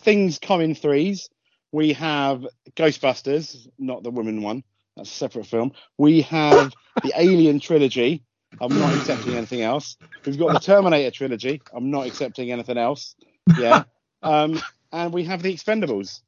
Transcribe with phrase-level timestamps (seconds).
[0.00, 1.28] things come in threes.
[1.72, 2.46] We have
[2.76, 4.64] Ghostbusters, not the women one.
[4.96, 5.72] That's a separate film.
[5.98, 6.72] We have
[7.02, 8.24] the Alien trilogy.
[8.60, 9.96] I'm not accepting anything else.
[10.26, 11.62] We've got the Terminator trilogy.
[11.72, 13.14] I'm not accepting anything else.
[13.58, 13.84] Yeah.
[14.22, 14.60] Um,
[14.92, 16.20] and we have the Expendables.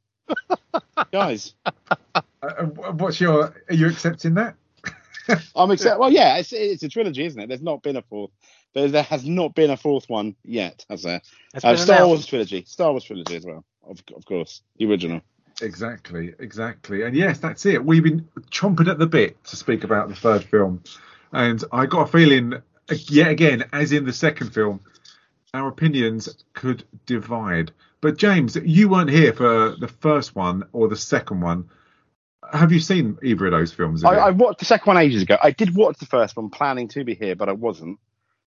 [1.13, 3.55] Guys, Uh, uh, what's your?
[3.69, 4.55] Are you accepting that?
[5.57, 5.99] I'm accept.
[6.01, 7.49] Well, yeah, it's, it's a trilogy, isn't it?
[7.49, 8.31] There's not been a fourth.
[8.75, 11.21] There, there has not been a fourth one yet, has there?
[11.55, 12.09] Uh, Star announced.
[12.09, 12.65] Wars trilogy.
[12.67, 13.65] Star Wars trilogy as well.
[13.89, 15.21] Of, of course, the original.
[15.61, 17.03] Exactly, exactly.
[17.03, 17.85] And yes, that's it.
[17.85, 20.83] We've been chomping at the bit to speak about the third film.
[21.33, 22.55] And I got a feeling,
[23.09, 24.81] yet again, as in the second film,
[25.55, 27.73] our opinions could divide.
[28.01, 31.69] But James, you weren't here for the first one or the second one.
[32.53, 34.05] Have you seen either of those films?
[34.05, 34.15] I.
[34.15, 35.39] I watched the second one ages ago.
[35.43, 37.99] I did watch the first one, planning to be here, but I wasn't.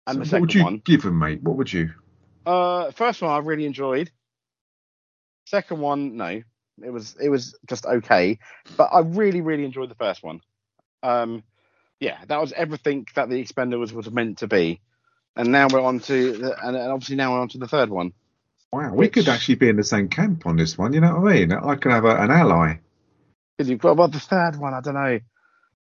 [0.07, 1.43] And So the what second would you one, give them, mate?
[1.43, 1.91] What would you?
[2.45, 4.09] uh, first one I really enjoyed.
[5.45, 6.41] Second one, no,
[6.83, 8.39] it was it was just okay,
[8.77, 10.41] but I really really enjoyed the first one.
[11.03, 11.43] Um,
[11.99, 14.81] yeah, that was everything that the Expendables was meant to be,
[15.35, 17.89] and now we're on to the, and, and obviously now we're on to the third
[17.89, 18.13] one.
[18.71, 20.93] Wow, we could actually be in the same camp on this one.
[20.93, 21.51] You know what I mean?
[21.51, 22.75] I could have a, an ally.
[23.57, 25.19] Because you've got about the third one, I don't know.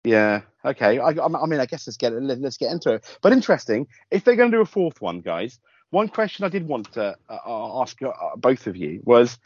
[0.04, 1.00] Yeah, okay.
[1.00, 3.18] I, I mean, I guess let's get let's get into it.
[3.22, 5.60] But interesting, if they're going to do a fourth one, guys.
[5.94, 9.38] One question I did want to uh, uh, ask uh, both of you was,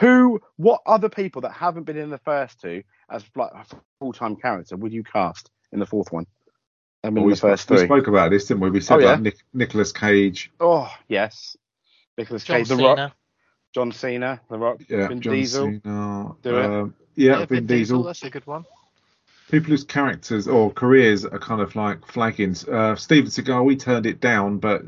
[0.00, 3.66] who, what other people that haven't been in the first two as like a
[3.98, 6.26] full time character would you cast in the fourth one?
[7.04, 8.70] I mean, we, the first we spoke about this, didn't we?
[8.70, 9.10] We said Oh, yeah.
[9.10, 11.54] like Nic- Nicolas Cage, Oh yes,
[12.16, 12.88] Nicholas John Cage, The Cena.
[12.94, 13.12] Rock,
[13.74, 15.64] John Cena, The Rock, yeah, Vin John Diesel.
[15.84, 16.64] Cena, Do it.
[16.64, 18.02] um, yeah, Vin Diesel.
[18.04, 18.64] That's a good one.
[19.50, 22.56] people whose characters or careers are kind of like flagging.
[22.72, 24.82] Uh, Steven Seagal, we turned it down, but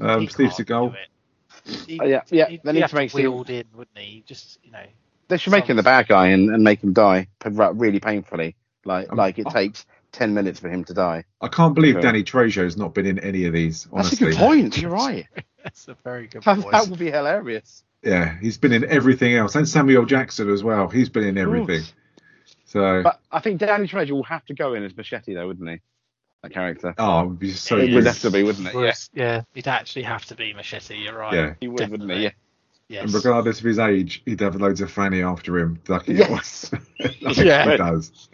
[0.00, 1.08] um, He Steve can't Seagal, do it.
[1.86, 4.24] He- Oh, yeah, yeah, He'd, they need have to make wheeled in, wouldn't he?
[4.26, 4.84] Just you know.
[5.28, 8.56] They should make him the bad guy and, and make him die really painfully.
[8.84, 9.50] Like Um, like it oh.
[9.52, 11.24] takes ten minutes for him to die.
[11.40, 12.02] I can't believe Okay.
[12.02, 13.86] Danny Trejo's not been in any of these.
[13.94, 14.78] That's a good point.
[14.80, 15.26] You're right.
[15.62, 16.72] That's a very good That, voice.
[16.72, 17.84] that would be hilarious.
[18.02, 20.88] yeah, he's been in everything else, and Samuel Jackson as well.
[20.88, 21.82] He's been in everything.
[22.64, 25.68] So, But I think Danny Trejo will have to go in as Machete though, wouldn't
[25.68, 25.80] he?
[26.42, 26.94] That character.
[26.98, 28.74] oh, it'd be so it would have to be, wouldn't it?
[28.74, 30.96] Yeah, Yes, yeah, he'd actually have to be Machete.
[30.96, 31.34] You're right.
[31.34, 31.54] Yeah.
[31.60, 32.22] he would, wouldn't he?
[32.24, 32.30] Yeah.
[32.88, 33.04] Yes.
[33.04, 36.72] And regardless of his age, he'd have loads of fanny after him, like he Yes.
[37.20, 37.70] like Yeah.
[37.70, 38.28] he does.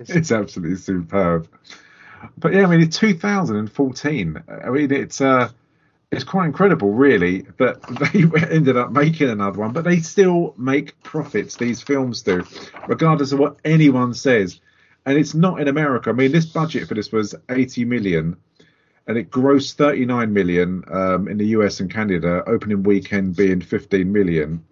[0.00, 1.48] It's absolutely superb.
[2.36, 4.42] But yeah, I mean, it's 2014.
[4.64, 5.50] I mean, it's uh,
[6.10, 7.80] it's quite incredible, really, that
[8.42, 9.72] they ended up making another one.
[9.72, 11.56] But they still make profits.
[11.56, 12.44] These films do,
[12.88, 14.60] regardless of what anyone says.
[15.06, 16.10] And it's not in America.
[16.10, 18.36] I mean, this budget for this was 80 million,
[19.06, 22.42] and it grossed 39 million um, in the US and Canada.
[22.46, 24.64] Opening weekend being 15 million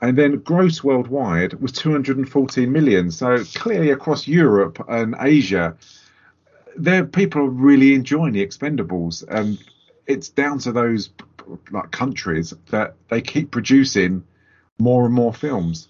[0.00, 3.10] and then gross worldwide was 214 million.
[3.10, 5.76] So clearly across Europe and Asia,
[6.76, 9.58] there people are really enjoying the Expendables, and
[10.06, 11.10] it's down to those
[11.70, 14.24] like countries that they keep producing
[14.78, 15.88] more and more films.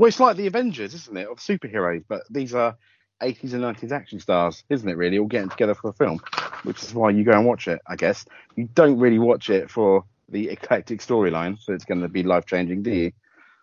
[0.00, 2.02] Well, it's like the Avengers, isn't it, of superheroes?
[2.08, 2.74] But these are
[3.20, 4.96] 80s and 90s action stars, isn't it?
[4.96, 6.22] Really, all getting together for a film,
[6.62, 7.82] which is why you go and watch it.
[7.86, 8.24] I guess
[8.56, 12.46] you don't really watch it for the eclectic storyline, so it's going to be life
[12.46, 13.12] changing, do you?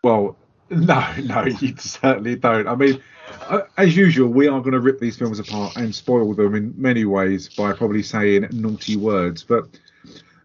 [0.04, 0.38] Well,
[0.70, 2.68] no, no, you certainly don't.
[2.68, 3.02] I mean,
[3.50, 6.72] uh, as usual, we are going to rip these films apart and spoil them in
[6.78, 9.42] many ways by probably saying naughty words.
[9.44, 9.70] But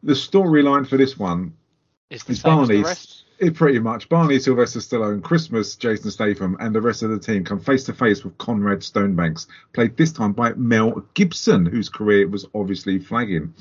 [0.02, 1.52] the storyline for this one
[2.08, 3.21] It's the is same as the Barney's.
[3.42, 7.42] It pretty much Barney, Sylvester Stallone, Christmas, Jason Statham, and the rest of the team
[7.42, 12.28] come face to face with Conrad Stonebanks, played this time by Mel Gibson, whose career
[12.28, 13.52] was obviously flagging.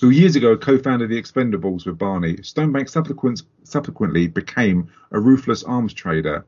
[0.00, 2.36] Who years ago co-founded the Expendables with Barney.
[2.36, 6.46] Stonebanks subsequent, subsequently became a ruthless arms trader,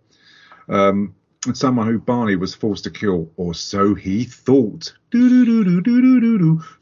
[0.68, 1.12] um,
[1.44, 4.94] and someone who Barney was forced to kill, or so he thought.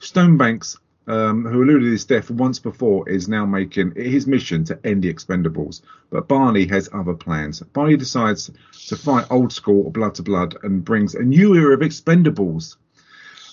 [0.01, 0.77] Stonebanks
[1.07, 5.03] um, who alluded to his death once before, is now making his mission to end
[5.03, 5.83] the Expendables.
[6.11, 7.61] But Barney has other plans.
[7.61, 8.51] Barney decides
[8.89, 12.77] to fight old school blood to blood and brings a new era of Expendables,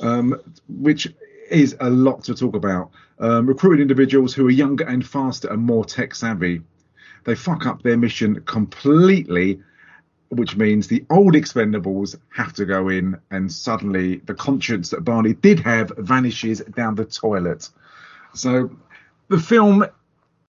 [0.02, 1.08] um, which
[1.50, 2.92] is a lot to talk about.
[3.20, 6.62] Um, recruiting individuals who are younger and faster and more tech savvy.
[7.24, 9.62] They fuck up their mission completely
[10.32, 15.34] which means the old Expendables have to go in, and suddenly the conscience that Barney
[15.34, 17.70] did have vanishes down the toilet.
[18.34, 18.72] So
[19.28, 19.86] the film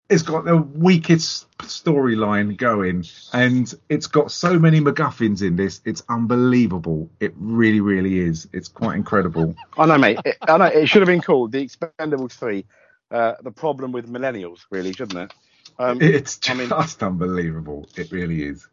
[0.08, 5.81] has got the weakest storyline going, and it's got so many MacGuffins in this.
[5.84, 7.11] It's unbelievable.
[7.19, 8.49] It really, really is.
[8.52, 9.56] It's quite incredible.
[9.76, 10.19] I know, mate.
[10.25, 12.67] It, I know it should have been called the Expendables Three.
[13.11, 15.34] Uh, the problem with millennials, really, shouldn't it?
[15.79, 17.88] Um, It's I mean- just unbelievable.
[17.96, 18.67] It really is.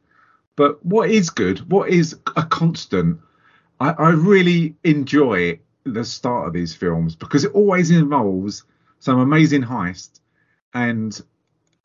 [0.59, 3.21] But what is good, what is a constant,
[3.79, 8.65] I, I really enjoy the start of these films because it always involves
[9.00, 10.19] some amazing heist
[10.73, 11.17] and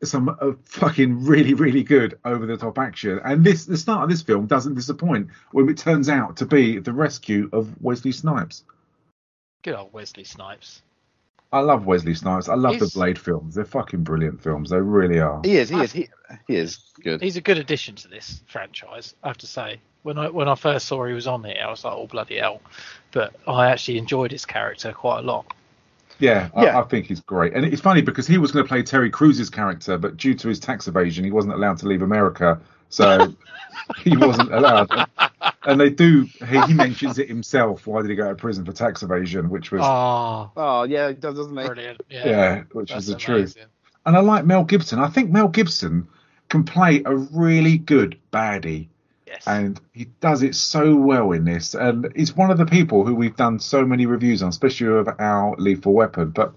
[0.03, 3.21] some uh, fucking really, really good over the top action.
[3.25, 6.81] And this, the start of this film doesn't disappoint when it turns out to be
[6.81, 8.65] the rescue of Wesley Snipes.
[9.63, 10.83] Good old Wesley Snipes.
[11.55, 12.49] I love Wesley Snipes.
[12.49, 13.55] I love He's- the Blade films.
[13.55, 14.71] They're fucking brilliant films.
[14.71, 15.41] They really are.
[15.45, 15.69] he is.
[15.69, 15.93] He is.
[15.93, 16.09] He,
[16.49, 17.23] he is good.
[17.23, 19.81] He's a good addition to this franchise, I have to say.
[20.03, 22.39] When I when I first saw he was on it, I was like, oh bloody
[22.39, 22.61] hell!
[23.13, 25.47] But I actually enjoyed his character quite a lot.
[26.19, 26.77] Yeah, Yeah.
[26.77, 27.55] I, I think he's great.
[27.55, 30.49] And it's funny because he was going to play Terry Crews' character, but due to
[30.49, 32.61] his tax evasion, he wasn't allowed to leave America.
[32.89, 33.35] So
[33.99, 34.89] he wasn't allowed.
[35.67, 37.87] And they do, he, he mentions it himself.
[37.87, 39.49] Why did he go to prison for tax evasion?
[39.51, 41.67] Which was, Oh, Oh yeah, he does, doesn't he?
[41.67, 42.01] brilliant!
[42.11, 43.57] Yeah, yeah, which that's was the truth.
[44.07, 44.99] And I like Mel Gibson.
[44.99, 46.09] I think Mel Gibson
[46.51, 48.89] can play a really good baddie.
[49.27, 51.75] Yes, and he does it so well in this.
[51.75, 55.09] And he's one of the people who we've done so many reviews on, especially of
[55.19, 56.31] our Lethal Weapon.
[56.31, 56.53] But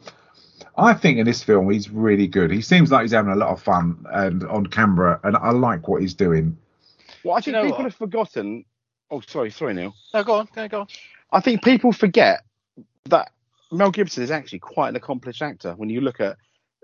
[0.77, 2.51] I think in this film he's really good.
[2.51, 5.87] He seems like he's having a lot of fun and on camera, and I like
[5.87, 6.57] what he's doing.
[7.23, 7.91] Well, I Do you think know people what?
[7.91, 8.65] have forgotten.
[9.09, 9.95] Oh, sorry, sorry, Neil.
[10.13, 10.87] no, go on, go, go on.
[11.31, 12.41] I think people forget
[13.05, 13.31] that
[13.71, 16.37] Mel Gibson is actually quite an accomplished actor when you look at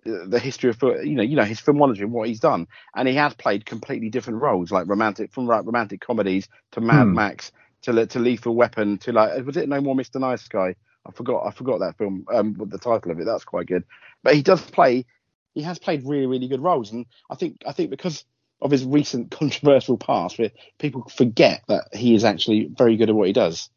[0.05, 3.07] uh, the history of you know you know his filmology and what he's done, and
[3.07, 7.13] he has played completely different roles, like romantic from like romantic comedies to Mad Hmm.
[7.13, 7.51] Max
[7.83, 10.75] to to Lethal Weapon to like was it No More Mr Nice Guy?
[11.05, 13.25] I forgot I forgot that film um with the title of it.
[13.25, 13.83] That's quite good,
[14.23, 15.05] but he does play
[15.53, 18.25] he has played really really good roles, and I think I think because
[18.63, 23.15] of his recent controversial past, where people forget that he is actually very good at
[23.15, 23.69] what he does.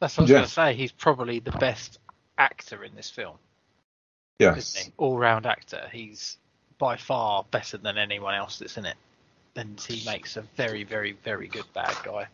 [0.00, 0.36] That's what I was Yeah.
[0.36, 0.74] going to say.
[0.74, 1.98] He's probably the best
[2.38, 3.36] actor in this film,
[4.38, 4.76] Yes.
[4.76, 4.94] isn't?
[4.96, 5.88] All-round actor.
[5.92, 6.38] He's
[6.78, 8.96] by far better than anyone else that's in it,
[9.56, 12.26] and he makes a very, very, very good bad guy.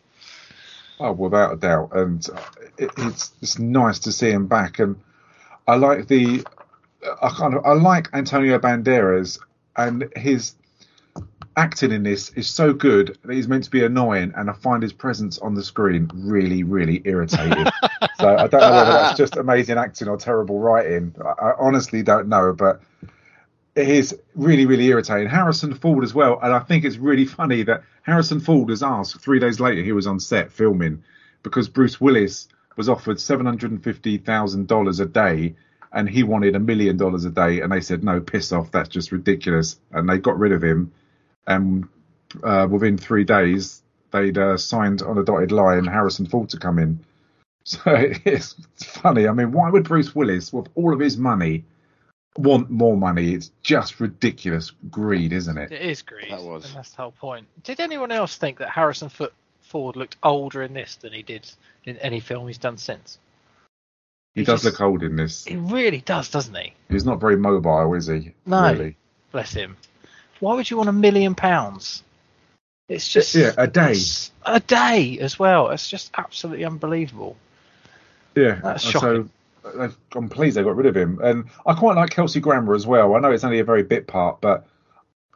[1.00, 2.40] Oh, without a doubt, and uh,
[2.78, 4.96] it, it's it's nice to see him back, and
[5.66, 6.46] I like the,
[7.20, 9.38] I kind of I like Antonio Banderas,
[9.76, 10.54] and his
[11.56, 14.82] acting in this is so good that he's meant to be annoying, and I find
[14.82, 17.64] his presence on the screen really, really irritating.
[18.20, 21.14] so I don't know whether that's just amazing acting or terrible writing.
[21.24, 22.82] I, I honestly don't know, but
[23.74, 25.28] it is really, really irritating.
[25.28, 29.20] Harrison Ford as well, and I think it's really funny that Harrison Ford was asked
[29.20, 31.02] three days later he was on set filming
[31.42, 35.54] because Bruce Willis was offered seven hundred and fifty thousand dollars a day,
[35.92, 38.90] and he wanted a million dollars a day, and they said no, piss off, that's
[38.90, 40.92] just ridiculous, and they got rid of him,
[41.46, 41.88] and
[42.42, 46.78] uh, within three days they'd uh, signed on a dotted line Harrison Ford to come
[46.78, 46.98] in.
[47.68, 49.26] So it's funny.
[49.26, 51.64] I mean, why would Bruce Willis, with all of his money,
[52.38, 53.34] want more money?
[53.34, 55.72] It's just ridiculous greed, isn't it?
[55.72, 56.64] It is greed, That was.
[56.64, 57.48] and that's the whole point.
[57.64, 61.50] Did anyone else think that Harrison Ford looked older in this than he did
[61.84, 63.18] in any film he's done since?
[64.36, 65.44] He He does just- look old in this.
[65.44, 66.72] He really does, doesn't he?
[66.88, 68.32] He's not very mobile, is he?
[68.46, 68.70] No.
[68.70, 68.96] Really?
[69.32, 69.76] Bless him.
[70.40, 72.02] Why would you want a million pounds?
[72.88, 73.96] It's just Yeah, a day.
[74.44, 75.70] a day as well.
[75.70, 77.36] It's just absolutely unbelievable.
[78.34, 78.60] Yeah.
[78.62, 79.30] that's shocking.
[79.62, 81.18] So they've, I'm pleased they got rid of him.
[81.22, 83.14] And I quite like Kelsey Grammer as well.
[83.14, 84.66] I know it's only a very bit part, but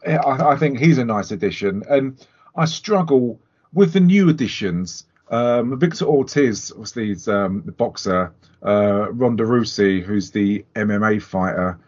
[0.06, 1.82] I, I think he's a nice addition.
[1.88, 3.40] And I struggle
[3.72, 5.04] with the new additions.
[5.30, 8.32] Um, Victor Ortiz, obviously, um, the boxer.
[8.62, 11.78] Uh, Ronda Rousey, who's the MMA fighter.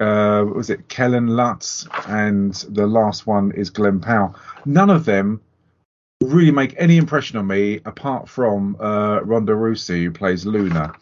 [0.00, 1.86] Uh, was it Kellen Lutz?
[2.06, 4.34] And the last one is Glenn Powell.
[4.64, 5.40] None of them
[6.22, 10.92] really make any impression on me apart from uh, Ronda Rousey, who plays Luna.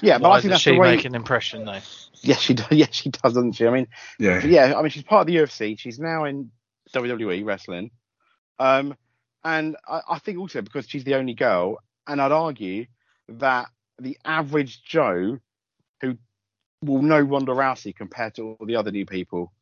[0.00, 0.92] Yeah, but Why I think does that's she the way.
[0.92, 1.80] She make an impression though?
[2.22, 2.66] Yes, she does.
[2.70, 3.66] Yes, she does, doesn't she?
[3.66, 3.86] I mean,
[4.18, 4.44] Yeah.
[4.44, 5.78] yeah, I mean, she's part of the UFC.
[5.78, 6.50] She's now in
[6.92, 7.90] WWE wrestling.
[8.58, 8.96] Um,
[9.44, 12.86] and I, I think also because she's the only girl, and I'd argue
[13.28, 15.38] that the average Joe
[16.00, 16.16] who
[16.82, 19.52] will know Ronda Rousey compared to all the other new people,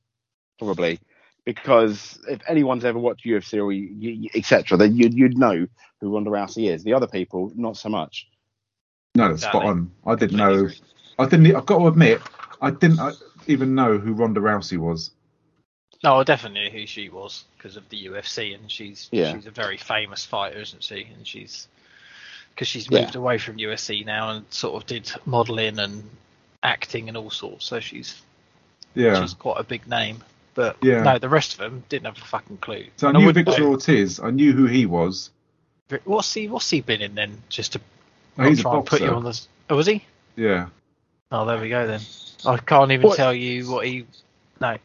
[0.59, 1.00] probably.
[1.44, 5.66] Because if anyone's ever watched UFC or you, you, etc., then you'd, you'd know
[6.00, 6.85] who Ronda Rousey is.
[6.85, 8.28] The other people, not so much.
[9.14, 9.90] No, that's spot on.
[10.06, 10.68] I didn't know.
[11.18, 11.54] I didn't.
[11.54, 12.21] I've got to admit,
[12.61, 13.12] I didn't uh,
[13.47, 15.11] even know who Ronda Rousey was.
[16.02, 19.35] No, I definitely knew who she was because of the UFC, and she's Yeah.
[19.35, 21.09] she's a very famous fighter, isn't she?
[21.14, 21.68] And she's
[22.50, 23.02] because she's Yeah.
[23.02, 26.09] moved away from UFC now and sort of did modelling and
[26.64, 27.66] acting and all sorts.
[27.66, 28.21] So she's
[28.94, 29.21] Yeah.
[29.21, 30.18] she's quite a big name.
[30.54, 31.02] But Yeah.
[31.02, 32.87] no, the rest of them didn't have a fucking clue.
[32.97, 34.18] so I And knew wouldn't Victor know- Ortiz.
[34.21, 35.30] I knew who he was.
[36.04, 37.42] What's he What's he been in then?
[37.49, 37.80] Just to
[38.38, 39.47] Oh, he's a try and put you on this.
[39.71, 40.04] Oh, was he?
[40.37, 40.68] Yeah.
[41.30, 42.00] Oh, there we go then.
[42.47, 44.06] I can't even What- tell you what he.
[44.61, 44.76] No,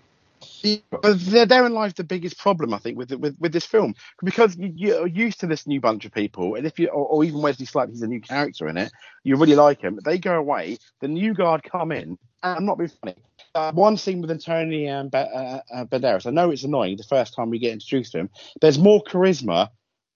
[0.91, 4.57] But there- therein lies the biggest problem, I think, with with with this film because
[4.57, 7.41] you, you're used to this new bunch of people, and if you or, or even
[7.41, 8.91] Wesley Snipes, he's a new character in it.
[9.23, 9.99] You really like him.
[10.03, 13.15] They go away, the new guard come in, and I'm not being funny.
[13.55, 16.27] Uh, one scene with Antonio and uh, uh, Banderas.
[16.27, 18.29] I know it's annoying the first time we get introduced to him.
[18.61, 19.69] There's more charisma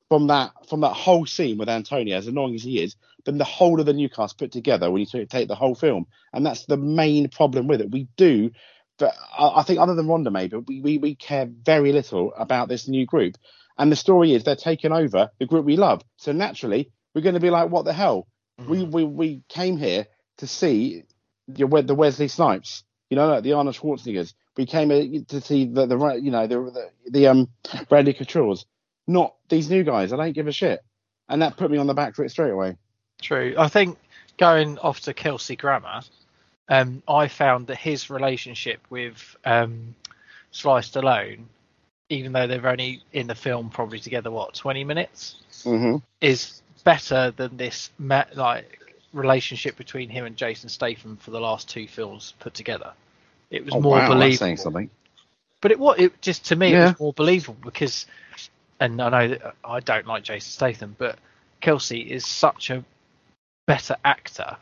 [0.09, 2.95] from that from that whole scene with Antonio, as annoying as he is,
[3.25, 6.07] than the whole of the new cast put together when you take the whole film.
[6.33, 7.91] And that's the main problem with it.
[7.91, 8.51] We do,
[8.97, 12.69] but I, I think other than Ronda maybe, we, we we care very little about
[12.69, 13.35] this new group.
[13.77, 16.03] And the story is they're taking over the group we love.
[16.17, 18.27] So naturally, we're going to be like, what the hell?
[18.67, 20.05] We, we we came here
[20.37, 21.03] to see
[21.47, 24.33] the, the Wesley Snipes, you know, the Arnold Schwarzeneggers.
[24.55, 27.49] We came here to see the, the you know the the, the um
[27.89, 28.65] Bradley Coutures,
[29.07, 30.13] not these new guys.
[30.13, 30.81] I don't give a shit,
[31.27, 32.77] and that put me on the back foot straight away.
[33.21, 33.55] True.
[33.57, 33.97] I think
[34.37, 36.01] going off to Kelsey Grammer,
[36.69, 39.95] um, I found that his relationship with um,
[40.51, 41.45] Sly Stallone,
[42.09, 47.31] even though they're only in the film probably together, what, 20 minutes, hmm is better
[47.31, 48.79] than this ma- like
[49.13, 52.93] relationship between him and Jason Statham for the last two films put together.
[53.51, 54.37] It was Oh, more wow, believable.
[54.37, 54.89] saying something.
[55.61, 58.05] But it was it just to me it was more believable because,
[58.79, 61.19] and I know that I don't like Jason Statham, but
[61.61, 62.83] Kelsey is such a
[63.67, 64.57] better actor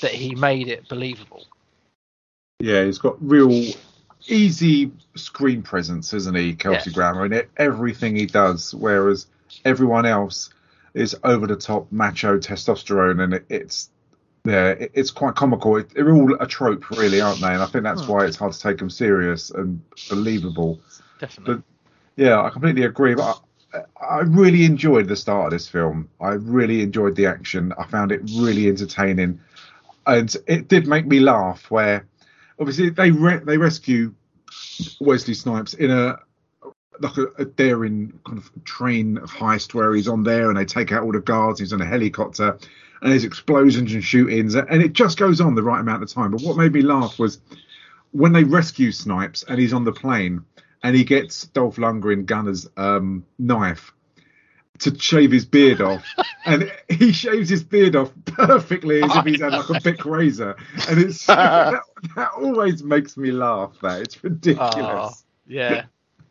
[0.00, 1.44] that he made it believable.
[2.60, 3.50] Yeah, he's got real
[4.28, 6.94] easy screen presence, isn't he, Kelsey Yes.
[6.94, 9.26] Grammer, in it, everything he does, whereas
[9.64, 10.50] everyone else
[10.94, 13.90] is over the top macho testosterone, and it, it's
[14.44, 15.76] yeah, it, it's quite comical.
[15.76, 17.52] It, they're all a trope, really, aren't they?
[17.52, 18.12] And I think that's Hmm.
[18.12, 20.80] why it's hard to take them serious and believable.
[21.18, 21.54] Definitely.
[21.56, 21.62] But-
[22.16, 23.14] Yeah, I completely agree.
[23.14, 23.40] But
[23.72, 26.08] I, I really enjoyed the start of this film.
[26.20, 27.72] I really enjoyed the action.
[27.78, 29.40] I found it really entertaining,
[30.06, 31.70] and it did make me laugh.
[31.70, 32.06] Where
[32.58, 34.14] obviously they re- they rescue
[35.00, 36.18] Wesley Snipes in a
[37.00, 40.64] like a, a daring kind of train of heist where he's on there and they
[40.64, 41.60] take out all the guards.
[41.60, 42.58] He's on a helicopter
[43.00, 46.30] and there's explosions and shootings and it just goes on the right amount of time.
[46.30, 47.40] But what made me laugh was
[48.12, 50.44] when they rescue Snipes and he's on the plane
[50.82, 53.92] and he gets Dolph Lundgren Gunner's um, knife
[54.80, 56.04] to shave his beard off,
[56.44, 60.56] and he shaves his beard off perfectly as if he's had like a big razor,
[60.88, 61.82] and it's that,
[62.16, 63.72] that always makes me laugh.
[63.82, 64.70] That it's ridiculous.
[64.74, 65.10] Oh,
[65.46, 65.84] yeah.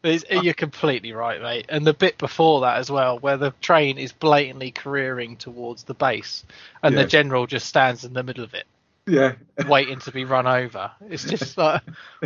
[0.04, 1.68] It's- you're completely right, mate.
[1.70, 5.94] And the bit before that as well, where the train is blatantly careering towards the
[5.94, 6.44] base,
[6.82, 8.66] and the general just stands in the middle of it,
[9.06, 9.36] Yeah,
[9.68, 10.90] waiting to be run over.
[11.08, 11.84] It's just like,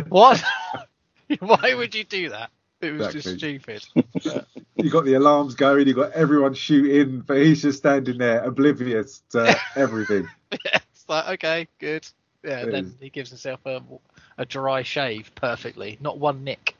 [0.08, 0.42] what?
[1.40, 2.50] Why would you do that?
[2.80, 3.84] It was just stupid.
[4.76, 9.22] you got the alarms going, you got everyone shooting, but he's just standing there oblivious
[9.30, 10.28] to everything.
[10.52, 12.06] it's like, okay, good.
[12.44, 12.94] Yeah, It then is.
[13.00, 13.82] he gives himself a,
[14.38, 16.76] a dry shave perfectly, not one nick.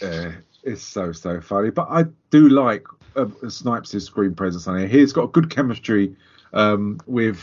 [0.00, 1.70] Yeah, it's so so funny.
[1.70, 4.86] But I do like uh, Snipes' screen presence on here.
[4.88, 6.16] He's got good chemistry
[6.52, 7.38] um, with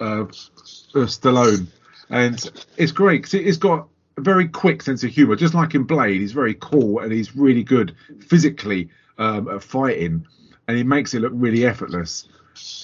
[0.00, 1.66] uh, uh, Stallone,
[2.08, 5.36] and it's great because he's got a very quick sense of humor.
[5.36, 8.88] Just like in Blade, he's very cool and he's really good physically
[9.18, 10.26] um, at fighting,
[10.68, 12.28] and he makes it look really effortless.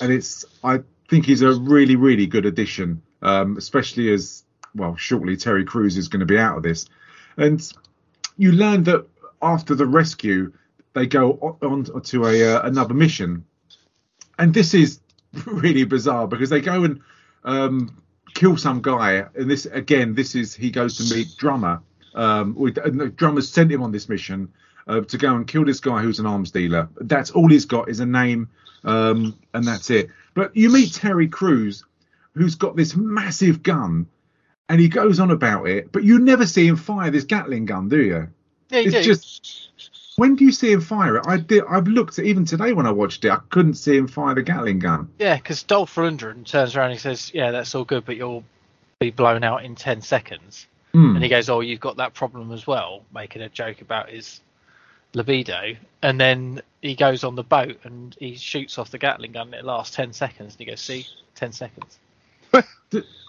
[0.01, 4.45] And it's I think he's a really really good addition, um, especially as
[4.75, 4.97] well.
[4.97, 6.87] Shortly, Terry Crews is going to be out of this,
[7.37, 7.61] and
[8.37, 9.07] you learn that
[9.43, 10.53] after the rescue,
[10.95, 13.45] they go on to a uh, another mission,
[14.39, 15.01] and this is
[15.47, 17.01] really bizarre because they go and
[17.45, 17.98] um,
[18.35, 21.81] kill some guy, and this again, this is he goes to meet Drummer.
[22.15, 24.53] Um, with, and the Drummer's sent him on this mission
[24.89, 26.89] uh, to go and kill this guy who's an arms dealer.
[27.01, 28.49] That's all he's got is a name,
[28.85, 30.11] um, and that's it.
[30.35, 31.85] But you meet Terry Crews,
[32.35, 34.07] who's got this massive gun,
[34.69, 37.89] and he goes on about it, but you never see him fire this Gatling gun,
[37.89, 38.29] do you?
[38.71, 39.03] Yeah, you it's do.
[39.03, 39.71] just
[40.19, 41.25] when do you see him fire it?
[41.27, 41.63] I did.
[41.69, 43.31] I've looked at even today when I watched it.
[43.31, 45.09] I couldn't see him fire the Gatling gun.
[45.19, 48.45] Yeah, because Dolph Lundgren turns around and he says, "Yeah, that's all good, but you'll
[48.99, 51.15] be blown out in ten seconds." Hmm.
[51.15, 54.41] And he goes, "Oh, you've got that problem as well," making a joke about his
[55.15, 55.75] libido.
[56.03, 59.47] And then he goes on the boat and he shoots off the Gatling gun.
[59.49, 60.55] And it lasts ten seconds.
[60.55, 61.99] And he goes, "See, ten seconds."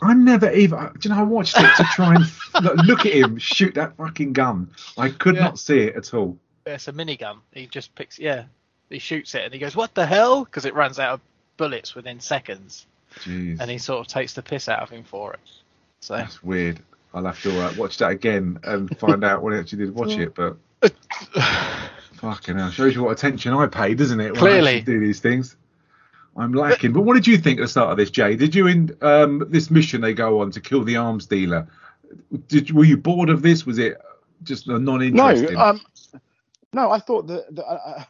[0.01, 0.79] I never even.
[0.99, 1.21] Do you know?
[1.21, 2.25] I watched it to try and
[2.63, 4.71] look, look at him shoot that fucking gun.
[4.97, 5.43] I could Yeah.
[5.43, 6.37] not see it at all.
[6.65, 7.39] It's a minigun.
[7.53, 8.43] He just picks, yeah,
[8.89, 11.21] he shoots it and he goes, "What the hell?" Because it runs out of
[11.57, 12.85] bullets within seconds,
[13.19, 15.39] Jeez, and he sort of takes the piss out of him for it.
[16.01, 16.79] So that's weird.
[17.13, 20.11] I'll have to uh, watch that again and find out when I actually did watch
[20.11, 20.35] it.
[20.35, 20.57] But
[22.13, 24.33] fucking hell, shows you what attention I pay, doesn't it?
[24.33, 24.81] When I Clearly.
[24.81, 25.55] do these things.
[26.37, 26.93] I'm lacking.
[26.93, 28.35] But what did you think at the start of this, Jay?
[28.35, 31.67] Did you in um, this mission they go on to kill the arms dealer?
[32.47, 33.65] Did were you bored of this?
[33.65, 33.97] Was it
[34.43, 35.53] just a non-interest.
[35.53, 35.81] No, um,
[36.73, 37.55] no, I thought that.
[37.55, 38.03] that uh,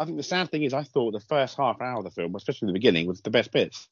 [0.00, 2.36] I think the sad thing is, I thought the first half hour of the film,
[2.36, 3.88] especially the beginning, was the best bits.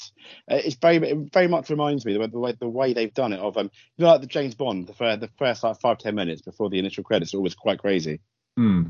[0.48, 3.12] Uh, it's very, it very much reminds me the way, the way the way they've
[3.12, 5.80] done it of um, you know, like the James Bond, the first, the first like
[5.80, 8.20] five ten minutes before the initial credits are always quite crazy.
[8.56, 8.84] Hmm.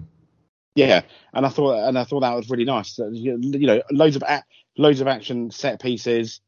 [0.74, 2.98] Yeah, and I thought, and I thought that was really nice.
[2.98, 4.44] Uh, You you know, loads of a-
[4.76, 6.42] loads of action set pieces.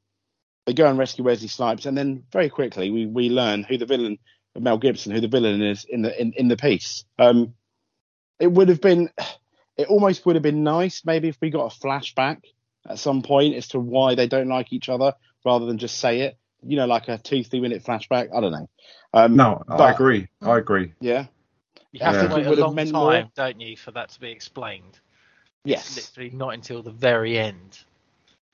[0.66, 3.86] They go and rescue Wesley Snipes, and then very quickly we, we learn who the
[3.86, 4.18] villain,
[4.54, 7.06] Mel Gibson, who the villain is in the in, in the piece.
[7.18, 7.54] Um,
[8.38, 9.10] it would have been,
[9.76, 12.38] it almost would have been nice maybe if we got a flashback
[12.88, 15.12] at some point as to why they don't like each other,
[15.44, 16.38] rather than just say it.
[16.62, 18.34] You know, like a two three minute flashback.
[18.34, 18.68] I don't know.
[19.12, 20.28] Um, No, I agree.
[20.42, 20.92] I agree.
[21.00, 21.26] Yeah.
[21.92, 22.28] You have Yeah.
[22.28, 23.30] to wait a would have long meant time, more.
[23.34, 24.98] don't you, for that to be explained?
[25.64, 25.96] Yes.
[25.96, 27.78] Literally not until the very end.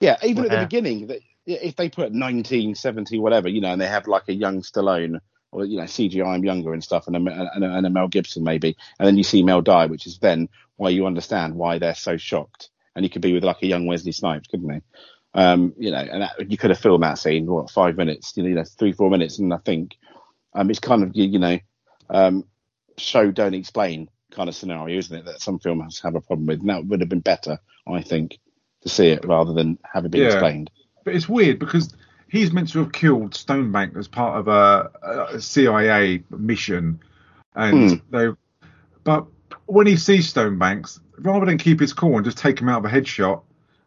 [0.01, 3.87] Yeah, even at the beginning, that if they put 1970, whatever, you know, and they
[3.87, 5.21] have like a young Stallone
[5.55, 8.09] or you know CGI him younger and stuff, and a, and, a, and a Mel
[8.09, 11.79] Gibson maybe, and then you see Mel die, which is then why you understand why
[11.79, 14.81] they're so shocked, and he could be with like a young Wesley Snipes, couldn't he?
[15.33, 18.43] Um, you know, and that, you could have filmed that scene what five minutes, you
[18.43, 19.97] know, three four minutes, and I think
[20.55, 21.59] um, it's kind of you, you know,
[22.11, 22.45] um,
[22.99, 25.25] show don't explain kind of scenario, isn't it?
[25.25, 28.39] That some films have a problem with, and that would have been better, I think,
[28.83, 30.29] to see it rather than have it been Yeah.
[30.29, 30.71] explained.
[31.05, 31.95] But it's weird because
[32.35, 34.91] he's meant to have killed Stonebank as part of a,
[35.35, 37.01] a CIA mission,
[37.55, 37.97] and Hmm.
[38.11, 38.29] they.
[39.05, 39.27] But
[39.67, 42.91] when he sees Stonebanks, rather than keep his cool and just take him out of
[42.91, 43.43] a headshot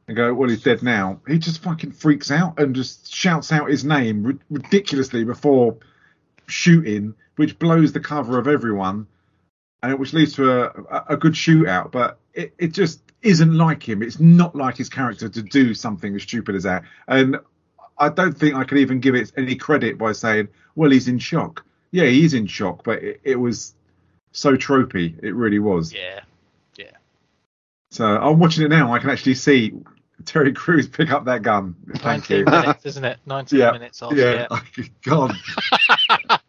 [0.08, 3.70] and go, "Well, he's dead now," he just fucking freaks out and just shouts out
[3.70, 5.78] his name ri- ridiculously before
[6.48, 9.08] shooting, which blows the cover of everyone,
[9.84, 11.92] and which leads to a, a, a good shootout.
[11.92, 14.02] But it, it just isn't like him.
[14.02, 16.84] It's not like his character to do something as stupid as that.
[17.08, 17.38] And
[17.98, 21.20] I don't think I can even give it any credit by saying, well, he's in
[21.20, 21.66] shock.
[21.92, 23.74] Yeah, he's in shock, but it, it was
[24.32, 25.18] so tropey.
[25.24, 25.94] It really was.
[25.94, 26.22] Yeah.
[26.78, 26.92] Yeah.
[27.90, 28.94] So I'm watching it now.
[28.94, 29.74] I can actually see
[30.26, 31.76] Terry Crews pick up that gun.
[31.98, 32.46] Thank 19 you.
[32.46, 33.20] minutes, isn't it?
[33.26, 34.14] 19 Yeah, minutes off.
[34.14, 34.86] Yeah, yeah.
[35.04, 35.34] God,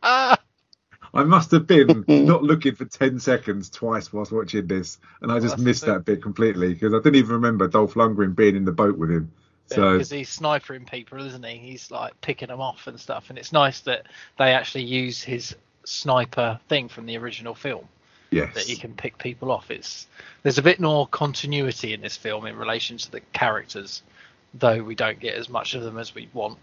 [0.02, 5.38] I must have been not looking for 10 seconds twice whilst watching this, and I
[5.40, 8.64] just that's missed that bit completely because I didn't even remember Dolph Lundgren being in
[8.64, 9.32] the boat with him.
[9.70, 11.56] So because he's snipering people, isn't he?
[11.56, 13.30] He's like picking them off and stuff.
[13.30, 14.06] And it's nice that
[14.38, 15.54] they actually use his
[15.84, 17.86] sniper thing from the original film
[18.30, 19.70] yes, that he can pick people off.
[19.70, 20.06] It's
[20.42, 24.02] there's a bit more continuity in this film in relation to the characters,
[24.54, 26.58] though we don't get as much of them as we want.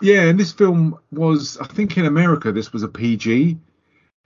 [0.00, 0.22] yeah.
[0.22, 3.58] And this film was, I think, in America, this was a PG,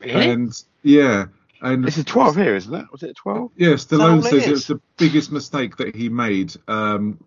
[0.01, 0.31] Really?
[0.31, 1.27] and yeah,
[1.61, 2.87] and This is 12 here, isn't it?
[2.91, 3.51] Was it 12?
[3.57, 4.49] Yeah, all Stallone it says it is?
[4.51, 7.23] was the biggest mistake that he made um,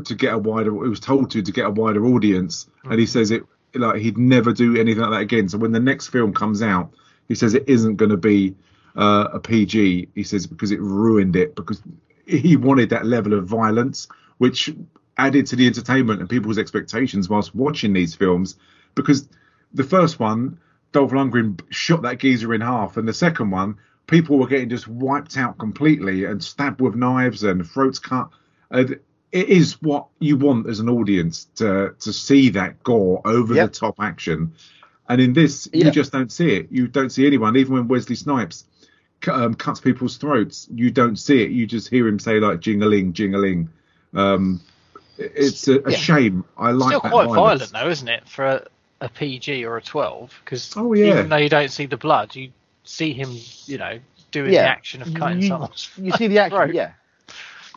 [0.00, 0.70] to get a wider.
[0.84, 3.42] It was told to to get a wider audience, and he says it
[3.74, 5.48] like he'd never do anything like that again.
[5.48, 6.92] So when the next film comes out,
[7.28, 8.54] he says it isn't going to be
[8.96, 10.08] uh, a PG.
[10.14, 11.82] He says because it ruined it because
[12.26, 14.74] he wanted that level of violence, which
[15.18, 18.56] added to the entertainment and people's expectations whilst watching these films.
[18.94, 19.28] Because
[19.74, 20.58] the first one,
[20.92, 23.76] Dolph Lundgren shot that geezer in half, and the second one,
[24.06, 28.30] people were getting just wiped out completely and stabbed with knives and throats cut.
[29.32, 33.72] It is what you want as an audience to to see that gore over Yep.
[33.72, 34.52] the top action.
[35.08, 36.68] And in this, you just don't see it.
[36.70, 38.64] You don't see anyone, even when Wesley Snipes
[39.28, 40.68] um, cuts people's throats.
[40.74, 41.50] You don't see it.
[41.50, 43.68] You just hear him say like "jingaling, jingaling."
[44.14, 44.60] Um,
[45.18, 45.96] it- it's a, a Yeah.
[45.98, 46.44] shame.
[46.56, 47.34] I like Still quite violence.
[47.34, 48.66] violent though, isn't it, for a,
[49.00, 50.32] a PG or a 12?
[50.44, 51.06] Because Oh, yeah.
[51.10, 52.50] even though you don't see the blood, you
[52.84, 53.30] see him,
[53.66, 53.98] you know,
[54.30, 54.62] doing Yeah.
[54.62, 55.90] the action of cutting You- someone's.
[55.96, 56.74] You see the action, Right.
[56.74, 56.92] yeah.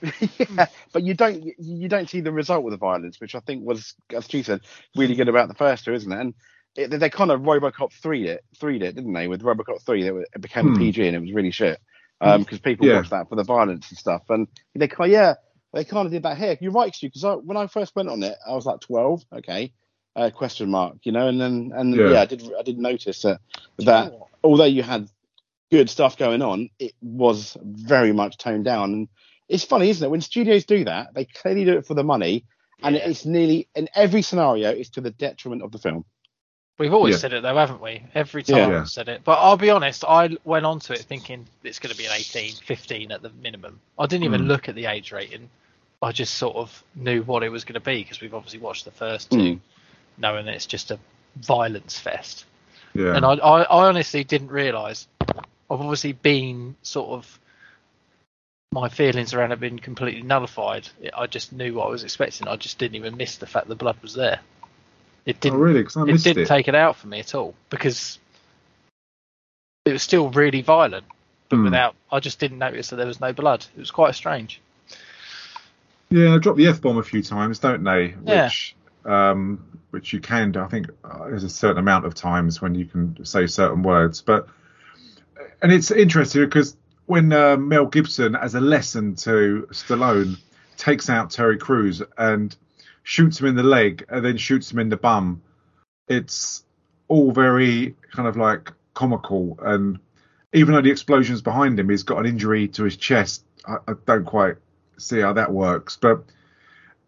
[0.50, 3.66] yeah, but you don't you don't see the result of the violence, which I think
[3.66, 4.62] was, as Stu said,
[4.96, 6.20] really good about the first two, isn't it?
[6.20, 6.34] And
[6.76, 9.28] it, they kind of RoboCop three it, three it, didn't they?
[9.28, 10.74] With RoboCop three, that it became Hmm.
[10.74, 11.80] PG and it was really shit
[12.22, 12.94] because people Yeah.
[12.94, 14.24] watched that for the violence and stuff.
[14.30, 15.36] And they kind, yeah,
[15.74, 16.58] they kind of did that here.
[16.62, 19.24] You're right, Stu, because I, when I first went on it, I was like twelve,
[19.34, 19.74] okay,
[20.16, 22.08] uh, question mark, you know, and then and Yeah.
[22.08, 23.40] yeah, I did I did notice that
[23.80, 25.10] that although you had
[25.72, 28.94] good stuff going on, it was very much toned down.
[28.94, 29.10] And
[29.50, 30.10] it's funny, isn't it?
[30.10, 32.46] When studios do that, they clearly do it for the money,
[32.84, 33.08] and Yeah.
[33.10, 36.06] it's nearly in every scenario, it's to the detriment of the film.
[36.78, 37.20] We've always Yeah.
[37.20, 38.04] said it though, haven't we?
[38.14, 38.70] Every time Yeah.
[38.70, 38.80] Yeah.
[38.80, 39.22] we've said it.
[39.24, 42.52] But I'll be honest, I went onto it thinking it's going to be an 18,
[42.56, 43.80] 15 at the minimum.
[43.98, 44.48] I didn't even Mm.
[44.48, 45.50] look at the age rating.
[46.02, 48.84] I just sort of knew what it was going to be because we've obviously watched
[48.84, 49.60] the first two, Mm.
[50.18, 51.00] knowing that it's just a
[51.38, 52.44] violence fest.
[52.94, 53.16] Yeah.
[53.16, 55.08] And I, I, I honestly didn't realise.
[55.22, 57.40] I've obviously been sort of
[58.76, 60.90] my feelings around it being completely nullified.
[61.18, 62.50] I just knew what I was expecting.
[62.50, 64.42] I just didn't even miss the fact the blood was there.
[65.26, 65.86] It oh, didn't really?
[65.96, 66.48] I it didn't it.
[66.48, 68.20] take it out for me at all because
[69.86, 71.06] it was still really violent,
[71.48, 71.64] but Hmm.
[71.64, 71.96] without.
[72.12, 73.66] I just didn't notice that there was no blood.
[73.78, 74.60] It was quite strange.
[76.10, 78.14] Yeah, they drop the f bomb a few times, don't they?
[78.26, 78.44] Yeah.
[78.44, 80.60] Which, um, which you can do.
[80.60, 84.22] I think uh, there's a certain amount of times when you can say certain words,
[84.22, 84.50] but
[85.62, 90.38] and it's interesting because when uh, Mel Gibson, as a lesson to Stallone,
[90.78, 92.56] takes out Terry Crews and
[93.04, 95.42] shoots him in the leg and then shoots him in the bum,
[96.08, 96.64] it's
[97.08, 99.58] all very kind of like comical.
[99.62, 100.00] And
[100.54, 103.44] even though the explosion's behind him, he's got an injury to his chest.
[103.68, 104.56] I, I don't quite
[104.98, 106.24] see how that works, but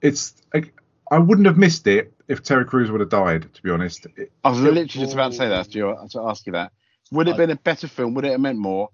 [0.01, 0.33] it's.
[0.53, 0.63] I,
[1.09, 3.47] I wouldn't have missed it if Terry Crews would have died.
[3.53, 6.45] To be honest, It- I was literally just about to say that, Stuart, to ask
[6.45, 6.71] you that.
[7.11, 8.13] Would it have been a better film?
[8.15, 8.89] Would it have meant more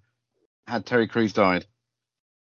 [0.67, 1.65] had Terry Crews died?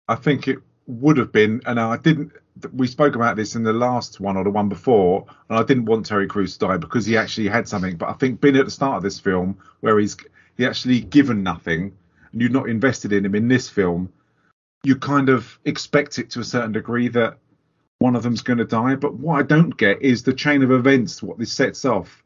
[0.07, 2.31] I think it would have been, and I didn't.
[2.73, 5.85] We spoke about this in the last one or the one before, and I didn't
[5.85, 7.95] want Terry Crews to die because he actually had something.
[7.95, 10.17] But I think being at the start of this film, where he's
[10.57, 11.95] he actually given nothing,
[12.31, 14.11] and you're not invested in him in this film,
[14.83, 17.37] you kind of expect it to a certain degree that
[17.99, 18.95] one of them's going to die.
[18.95, 21.23] But what I don't get is the chain of events.
[21.23, 22.23] What this sets off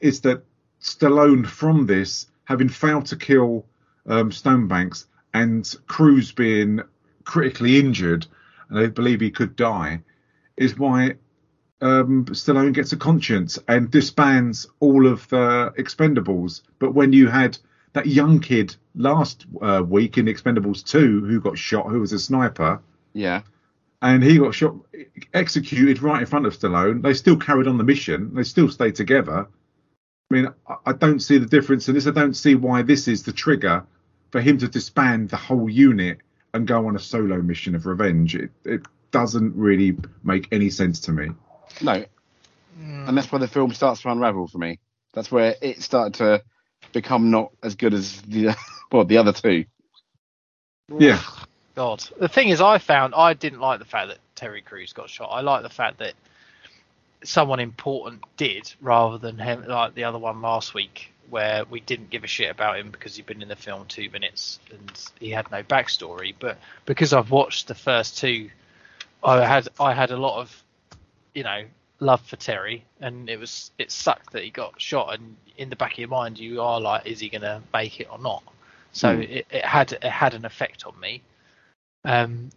[0.00, 0.44] is that
[0.80, 3.66] Stallone from this, having failed to kill
[4.08, 6.80] um, Stonebanks and Crews being
[7.24, 8.26] critically injured,
[8.68, 10.00] and they believe he could die,
[10.56, 11.14] is why
[11.80, 16.62] um, Stallone gets a conscience and disbands all of the Expendables.
[16.78, 17.56] But when you had
[17.92, 22.18] that young kid last uh, week in Expendables 2 who got shot, who was a
[22.18, 22.80] sniper,
[23.12, 23.42] Yeah.
[24.02, 24.74] and he got shot,
[25.34, 27.02] executed right in front of Stallone.
[27.02, 28.34] They still carried on the mission.
[28.34, 29.46] They still stayed together.
[30.30, 32.06] I mean, I, I don't see the difference in this.
[32.06, 33.84] I don't see why this is the trigger
[34.30, 36.18] for him to disband the whole unit
[36.54, 38.34] and go on a solo mission of revenge.
[38.34, 41.30] It, it doesn't really make any sense to me.
[41.80, 42.04] No.
[42.80, 44.78] And that's where the film starts to unravel for me.
[45.12, 46.42] That's where it started to
[46.92, 48.54] become not as good as the
[48.92, 49.64] well the other two.
[50.96, 51.20] Yeah.
[51.74, 52.04] God.
[52.18, 55.26] The thing is, I found I didn't like the fact that Terry Crews got shot.
[55.26, 56.14] I like the fact that
[57.24, 62.10] someone important did, rather than him, like the other one last week, where we didn't
[62.10, 65.30] give a shit about him because he'd been in the film two minutes and he
[65.30, 66.34] had no backstory.
[66.38, 68.50] But because I've watched the first two,
[69.22, 70.64] I had I had a lot of,
[71.34, 71.64] you know,
[72.00, 75.14] love for Terry, and it was it sucked that he got shot.
[75.14, 78.08] And in the back of your mind, you are like, is he gonna make it
[78.10, 78.42] or not?
[78.92, 79.22] So Hmm.
[79.22, 81.20] it, it had it had an effect on me.
[82.04, 82.50] Um,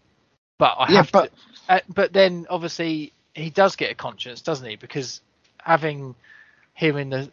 [0.57, 1.41] but I Yeah, have but- to.
[1.69, 4.75] Uh, but then obviously he does get a conscience, doesn't he?
[4.75, 5.21] Because
[5.63, 6.15] having
[6.73, 7.31] him in the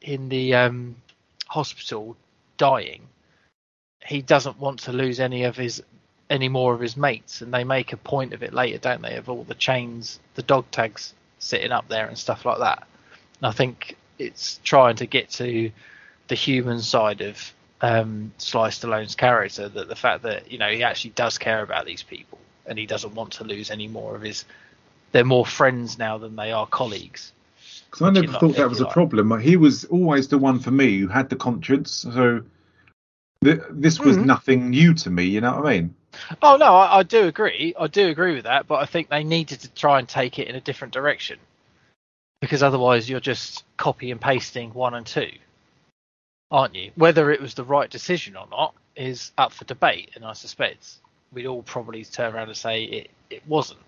[0.00, 0.96] in the um,
[1.46, 2.16] hospital
[2.56, 3.08] dying,
[4.06, 5.82] he doesn't want to lose any of his
[6.28, 9.16] any more of his mates, and they make a point of it later, don't they?
[9.16, 12.86] Of all the chains, the dog tags sitting up there and stuff like that.
[13.40, 15.72] And I think it's trying to get to
[16.28, 20.82] the human side of um, Sly Stallone's character that the fact that you know he
[20.82, 24.22] actually does care about these people and he doesn't want to lose any more of
[24.22, 24.44] his.
[25.12, 27.32] They're more friends now than they are colleagues.
[27.90, 28.92] Because I never thought that was a like.
[28.92, 29.38] problem.
[29.40, 31.90] He was always the one for me who had the conscience.
[31.90, 32.42] So
[33.42, 34.26] th- this was Mhm.
[34.26, 35.24] nothing new to me.
[35.24, 35.94] You know what I mean?
[36.42, 37.74] Oh no, I, I do agree.
[37.78, 40.48] I do agree with that, but I think they needed to try and take it
[40.48, 41.38] in a different direction
[42.40, 45.30] because otherwise you're just copy and pasting one and two,
[46.50, 46.92] aren't you?
[46.94, 50.94] Whether it was the right decision or not is up for debate, and I suspect
[51.32, 53.80] we'd all probably turn around and say it, it wasn't.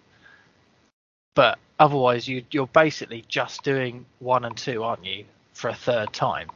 [1.34, 6.12] But otherwise, you you're basically just doing one and two, aren't you, for a third
[6.12, 6.50] time?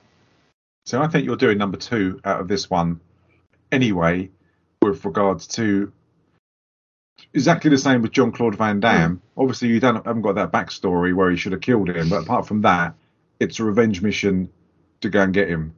[0.84, 3.00] So I think you're doing number two out of this one
[3.72, 4.30] anyway,
[4.82, 5.92] with regards to
[7.34, 9.16] exactly the same with John Claude Van Damme.
[9.16, 9.40] Hmm.
[9.40, 12.46] Obviously, you don't haven't got that backstory where he should have killed him, but apart
[12.46, 12.94] from that,
[13.40, 14.50] it's a revenge mission
[15.00, 15.74] to go and get him,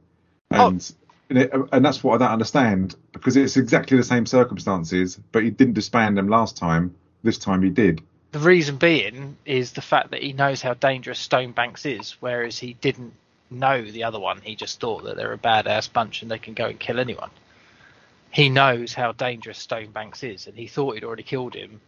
[0.51, 0.67] oh.
[0.67, 0.93] and
[1.29, 5.43] and, it, and that's what I don't understand because it's exactly the same circumstances, but
[5.43, 6.95] he didn't disband them last time.
[7.21, 8.01] This time he did.
[8.31, 12.73] The reason being is the fact that he knows how dangerous Stonebanks is, whereas he
[12.73, 13.13] didn't
[13.49, 14.41] know the other one.
[14.41, 17.31] He just thought that they're a badass bunch and they can go and kill anyone.
[18.31, 21.81] He knows how dangerous Stonebanks is, and he thought he'd already killed him.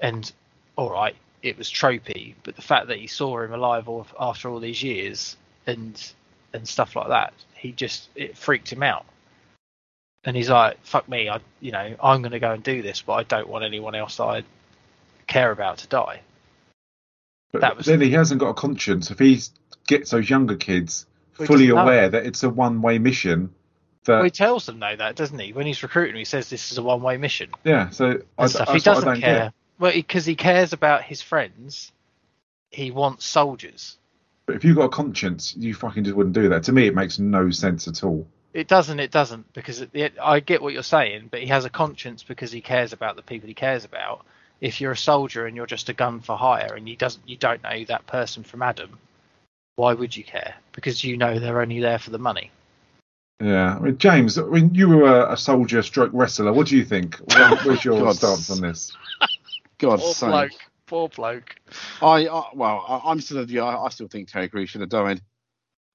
[0.00, 0.30] And
[0.76, 3.86] all right, it was tropey, but the fact that he saw him alive
[4.18, 6.12] after all these years and
[6.54, 9.04] and stuff like that, he just it freaked him out.
[10.24, 13.02] And he's like, "Fuck me, I you know I'm going to go and do this,
[13.02, 14.44] but I don't want anyone else that I
[15.26, 16.20] care about to die."
[17.52, 19.10] But That was- then he hasn't got a conscience.
[19.10, 19.40] If he
[19.86, 21.06] gets those younger kids
[21.38, 23.54] Well, fully aware that it's a one-way mission,
[24.04, 25.52] that Well, he tells them though that, doesn't he?
[25.52, 28.72] When he's recruiting, he says this is a one-way mission yeah, so I, stuff.
[28.72, 29.44] He doesn't care.
[29.44, 29.54] get.
[29.78, 31.92] Well, because he cares about his friends.
[32.70, 33.98] He wants soldiers.
[34.46, 36.64] But if you've got a conscience, you fucking just wouldn't do that.
[36.64, 38.26] To me, it makes no sense at all.
[38.52, 39.00] It doesn't.
[39.00, 42.22] It doesn't because it, it, I get what you're saying, but he has a conscience
[42.22, 44.24] because he cares about the people he cares about.
[44.64, 47.36] If you're a soldier and you're just a gun for hire and you doesn't you
[47.36, 48.98] don't know that person from Adam,
[49.76, 50.54] why would you care?
[50.72, 52.50] Because you know they're only there for the money.
[53.42, 56.84] Yeah, I mean, James, when you were a, a soldier stroke wrestler, what do you
[56.86, 57.16] think?
[57.16, 58.16] What, what's your God.
[58.16, 58.96] stance on this?
[59.78, 60.30] God's Poor sake.
[60.30, 60.52] bloke.
[60.86, 61.56] Poor bloke.
[62.00, 64.88] I, I well, I, I'm still yeah, I, I still think Terry Crews should have
[64.88, 65.20] died.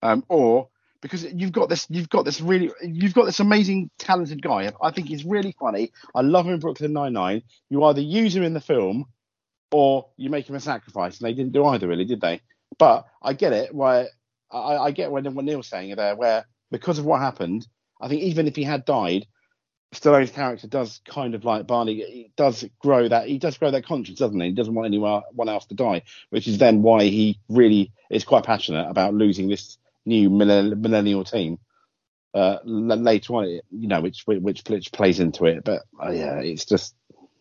[0.04, 0.70] Um, or
[1.02, 4.72] because you've got this, you've got this really, you've got this amazing talented guy.
[4.82, 5.92] I think he's really funny.
[6.14, 7.44] I love him in Brooklyn Nine Nine.
[7.70, 9.06] You either use him in the film,
[9.72, 12.42] or you make him a sacrifice, and they didn't do either, really, did they?
[12.78, 13.74] But I get it.
[13.74, 14.08] Why
[14.52, 17.68] I, I get what, what Neil's saying there, where because of what happened,
[18.02, 19.28] I think even if he had died,
[19.94, 21.96] Stallone's character does kind of like Barney.
[21.96, 23.28] He does grow that.
[23.28, 24.48] He does grow that conscience, doesn't he?
[24.48, 28.44] He doesn't want anyone else to die, which is then why he really is quite
[28.44, 31.60] passionate about losing this new millennial team.
[32.34, 35.64] Uh, later on, you know, which which which plays into it.
[35.64, 36.94] But uh, yeah, it's just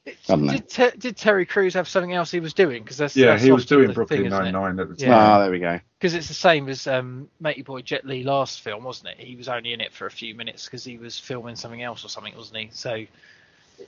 [0.06, 0.52] I don't know.
[0.52, 2.82] Did, Ter- did Terry Crews have something else he was doing?
[2.82, 4.52] Because that's Yeah, that's he was doing the Brooklyn Nine?
[4.52, 5.08] Nine at the time.
[5.10, 5.16] Yeah.
[5.18, 5.78] Ah, there we go.
[5.98, 9.18] Because it's the same as um, Matey Boy Jet Li last film, wasn't it?
[9.18, 12.02] He was only in it for a few minutes because he was filming something else
[12.04, 12.68] or something, wasn't he?
[12.72, 13.04] So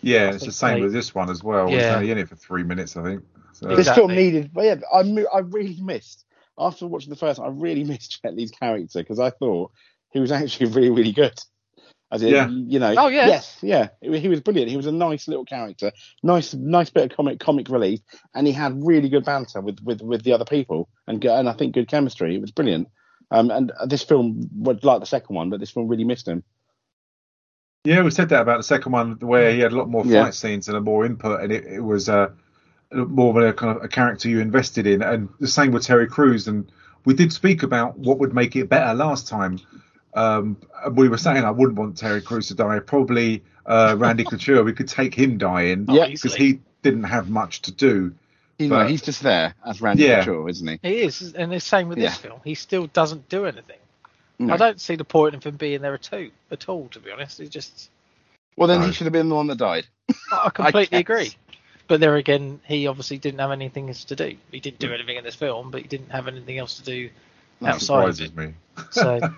[0.02, 1.68] Yeah, I it's the same they- with this one as well.
[1.68, 1.96] He's Yeah.
[1.96, 3.22] only in it for three minutes, I think.
[3.54, 4.00] So, This Exactly.
[4.02, 6.26] film needed, but yeah, I mo- I really missed
[6.61, 7.40] after watching the first.
[7.40, 9.73] I really missed Jet Li's character because I thought
[10.12, 11.38] he was actually really really good.
[12.12, 12.49] As in, Yeah.
[12.49, 13.29] you know, Oh, yeah.
[13.29, 14.68] yes, yeah, he he was brilliant.
[14.68, 15.92] He was a nice little character,
[16.25, 18.01] nice nice bit of comic comic relief,
[18.35, 21.53] and he had really good banter with with, with the other people, and and I
[21.53, 22.35] think good chemistry.
[22.35, 22.88] It was brilliant.
[23.31, 26.42] Um, and this film was like the second one, but this film really missed him.
[27.85, 30.11] Yeah, we said that about the second one, where he had a lot more fight
[30.11, 30.31] Yeah.
[30.31, 32.31] scenes and a more input, and it, it was uh,
[32.92, 35.03] more of a kind of a character you invested in.
[35.03, 36.48] And the same with Terry Crews.
[36.48, 36.70] And
[37.05, 39.61] we did speak about what would make it better last time.
[40.14, 42.81] Um, and we were saying I wouldn't want Terry Crews to die.
[42.81, 44.64] Probably uh, Randy Couture.
[44.64, 46.09] We could take him dying Oh, Yeah.
[46.09, 48.12] because he didn't have much to do.
[48.59, 50.24] You know, But- he's just there as Randy Yeah.
[50.24, 50.79] Couture, isn't he?
[50.83, 52.09] he is, and the same with Yeah.
[52.09, 52.40] this film.
[52.44, 53.76] He still doesn't do anything.
[54.38, 54.55] No.
[54.55, 56.26] I don't see the point of him being there at all.
[56.50, 57.90] At all, to be honest, he just.
[58.57, 58.87] Well, then No.
[58.87, 59.87] he should have been the one that died.
[60.33, 61.00] I completely guess.
[61.00, 61.33] agree.
[61.90, 64.37] But there again, he obviously didn't have anything else to do.
[64.53, 67.11] He didn't do anything in this film, but he didn't have anything else to do
[67.61, 68.55] That outside surprises me.
[68.92, 69.18] So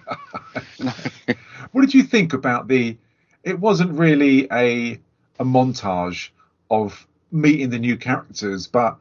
[1.72, 2.98] What did you think about the?
[3.42, 5.00] It wasn't really a
[5.38, 6.28] a montage
[6.70, 8.98] of meeting the new characters, but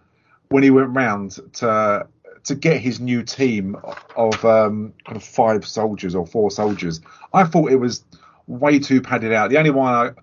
[0.48, 2.08] when he went round to
[2.46, 3.76] to get his new team
[4.16, 7.02] of um, kind of five soldiers or four soldiers,
[7.34, 8.06] I thought it was
[8.48, 9.50] way too padded out.
[9.50, 10.16] The only one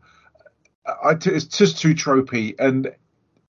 [0.86, 2.90] I, I t- it's just too tropey, and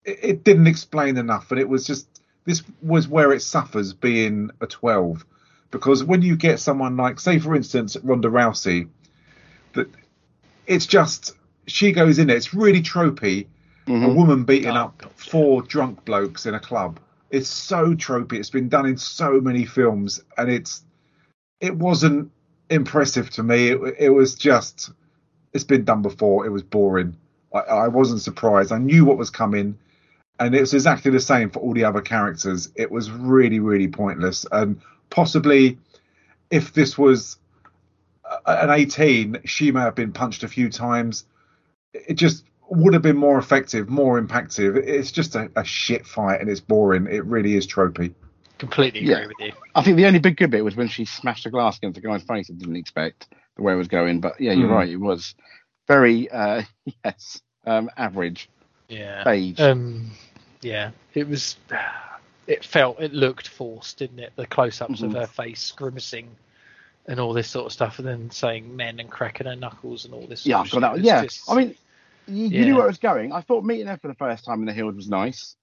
[0.04, 1.50] it, it didn't explain enough.
[1.50, 2.08] And it was just
[2.44, 5.24] this was where it suffers being a twelve
[5.70, 8.88] because when you get someone like, say, for instance, Ronda Rousey,
[9.72, 9.88] that
[10.66, 11.34] it's just
[11.66, 12.36] she goes in there.
[12.36, 13.46] It's really tropey.
[13.86, 14.14] A Mhm.
[14.14, 15.30] woman beating Oh, up God, yeah.
[15.30, 16.98] four drunk blokes in a club.
[17.30, 18.34] It's so tropey.
[18.34, 20.82] It's been done in so many films, and it's
[21.60, 22.30] it wasn't
[22.70, 23.68] impressive to me.
[23.68, 24.90] It, it was just
[25.52, 26.46] it's been done before.
[26.46, 27.16] It was boring.
[27.52, 28.72] I, I wasn't surprised.
[28.72, 29.76] I knew what was coming,
[30.40, 32.70] and it was exactly the same for all the other characters.
[32.77, 35.79] It was really, really pointless, and possibly
[36.51, 37.37] if this was
[38.47, 41.25] an 18, she may have been punched a few times.
[41.92, 44.77] It just would have been more effective, more impactful.
[44.77, 47.07] It's just a, a shit fight, and it's boring.
[47.07, 48.14] It really is tropey.
[48.59, 49.27] completely agree Yeah.
[49.27, 49.53] with you.
[49.75, 52.07] I think the only big good bit was when she smashed the glass against the
[52.07, 52.51] guy's face.
[52.51, 54.73] I didn't expect the way it was going, but yeah, you're Mm.
[54.73, 54.88] right.
[54.88, 55.35] It was
[55.87, 56.62] very uh,
[57.05, 58.49] yes, um, average
[58.88, 59.25] Yeah.
[59.25, 59.59] beige.
[59.61, 60.11] Um,
[60.62, 61.57] yeah, it was.
[62.47, 64.33] It felt, it looked forced, didn't it?
[64.37, 65.05] The close-ups Mhm.
[65.07, 66.29] of her face grimacing
[67.07, 70.12] and all this sort of stuff, and then saying "men" and cracking her knuckles and
[70.12, 70.44] all this.
[70.44, 70.97] yeah, sort I've of got that.
[70.99, 71.05] shit.
[71.07, 71.75] Yeah, just- I mean,
[72.27, 73.33] you, you knew where it was going.
[73.33, 75.57] I thought meeting her for the first time in the hills was nice.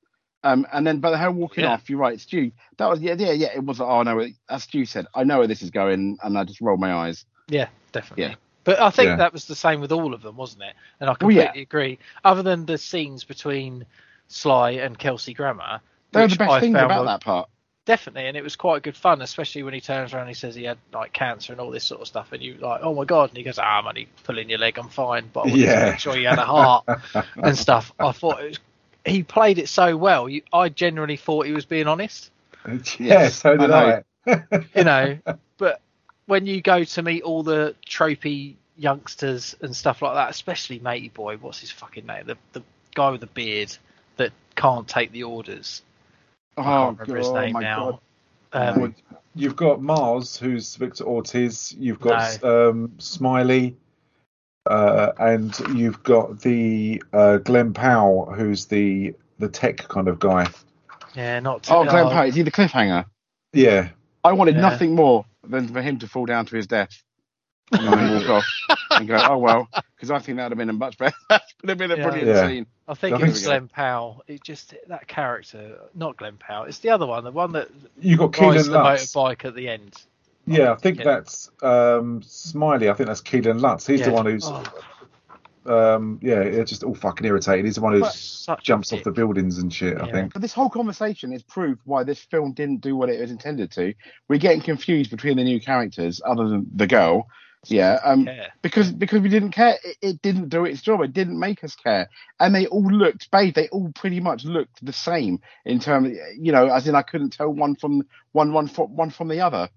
[0.44, 1.74] Um, and then, but her walking Yeah.
[1.74, 2.52] off, you're right, Stu.
[2.78, 3.50] That was yeah, yeah, yeah.
[3.56, 3.80] It was.
[3.80, 6.80] Oh no, as Stu said, I know where this is going, and I just rolled
[6.80, 7.26] my eyes.
[7.48, 8.24] yeah, definitely.
[8.26, 8.36] Yeah.
[8.64, 9.16] But I think Yeah.
[9.18, 10.74] that was the same with all of them, wasn't it?
[11.00, 11.44] And I Well, yeah.
[11.44, 12.00] completely agree.
[12.24, 13.86] Other than the scenes between
[14.28, 17.50] Sly and Kelsey Grammer, They were the best I found about that part.
[17.86, 20.56] definitely, and it was quite good fun, especially when he turns around and he says
[20.56, 23.06] he had like cancer and all this sort of stuff, and you like, oh my
[23.06, 25.70] god, and he goes, ah, I'm only pulling your leg, I'm fine, but I wanted
[25.70, 25.72] Yeah.
[25.72, 26.86] to make sure you had a heart
[27.44, 27.92] and stuff.
[28.00, 28.60] I thought it was,
[29.06, 30.30] he played it so well.
[30.30, 32.32] You, I genuinely thought he was being honest,
[33.00, 34.04] Yeah, so did I I.
[34.74, 35.18] you know.
[35.58, 35.82] but
[36.32, 41.10] when you go to meet all the tropey youngsters and stuff like that, especially Matey
[41.10, 42.26] Boy, what's his fucking name?
[42.26, 42.64] The the
[42.96, 43.76] guy with the beard
[44.16, 45.82] that can't take the orders.
[46.56, 48.00] Oh, I can't remember his God, name my now.
[48.54, 48.94] Um, Well,
[49.36, 51.76] You've got Mars, who's Victor Ortiz.
[51.78, 53.76] You've got um, Smiley,
[54.66, 60.48] uh, and you've got the uh, Glenn Powell, who's the the tech kind of guy.
[61.14, 61.64] yeah, not.
[61.64, 63.04] Too, Oh, Glenn Powell, is he the cliffhanger?
[63.52, 63.90] Yeah,
[64.24, 64.62] I wanted Yeah.
[64.62, 67.04] nothing more than for him to fall down to his death
[67.72, 68.46] and then walk off
[68.92, 71.44] and go, oh well, because I think that would have been a much better, that
[71.62, 72.04] would have been a Yeah.
[72.04, 72.48] brilliant Yeah.
[72.48, 72.66] scene.
[72.88, 73.44] I think I it was.
[73.44, 74.24] Glen Powell.
[74.28, 76.66] It just that character, not Glen Powell.
[76.66, 79.14] It's the other one, the one that you got rides Kellan the Lutz.
[79.14, 79.96] motorbike at the end.
[80.46, 81.04] Yeah, I think Yeah.
[81.06, 82.90] that's um, Smiley.
[82.90, 83.88] I think that's Kellan Lutz.
[83.88, 84.64] He's the one who's, Oh,
[85.66, 87.66] um, yeah, it's just all fucking irritated.
[87.66, 88.06] He's the one who
[88.62, 90.00] jumps off the buildings and shit.
[90.02, 90.34] I think.
[90.34, 93.72] But this whole conversation is proof why this film didn't do what it was intended
[93.74, 93.94] to.
[94.28, 97.28] We're getting confused between the new characters, other than the girl.
[97.68, 98.48] Yeah, um, Yeah.
[98.64, 99.76] because because we didn't care.
[99.84, 101.02] It, it didn't do its job.
[101.02, 103.54] It didn't make us care, and they all looked, babe.
[103.54, 107.34] They all pretty much looked the same in terms, you know, as in I couldn't
[107.34, 109.70] tell one from one one from one from the other.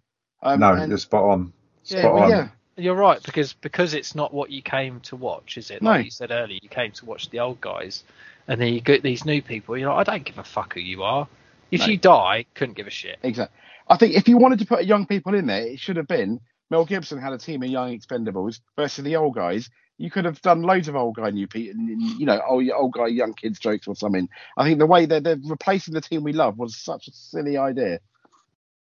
[0.43, 1.53] Um, no, and- you're spot on.
[1.85, 2.31] Yeah, Spot well, on.
[2.31, 5.83] yeah, You're right because because it's not what you came to watch, is it?
[5.83, 5.91] No.
[5.91, 8.03] Like you said earlier, you came to watch the old guys,
[8.49, 9.77] and then you get these new people.
[9.79, 11.29] You're like, I don't give a fuck who you are.
[11.71, 11.87] If No.
[11.87, 13.19] you die, couldn't give a shit.
[13.23, 13.57] exactly.
[13.89, 16.41] I think if you wanted to put young people in there, it should have been
[16.71, 19.69] Mel Gibson had a team of young expendables versus the old guys.
[19.99, 23.07] You could have done loads of old guy new people, you know, old, old guy
[23.07, 24.29] young kids jokes or something.
[24.57, 27.57] I think the way that they're replacing the team we love was such a silly
[27.57, 28.01] idea.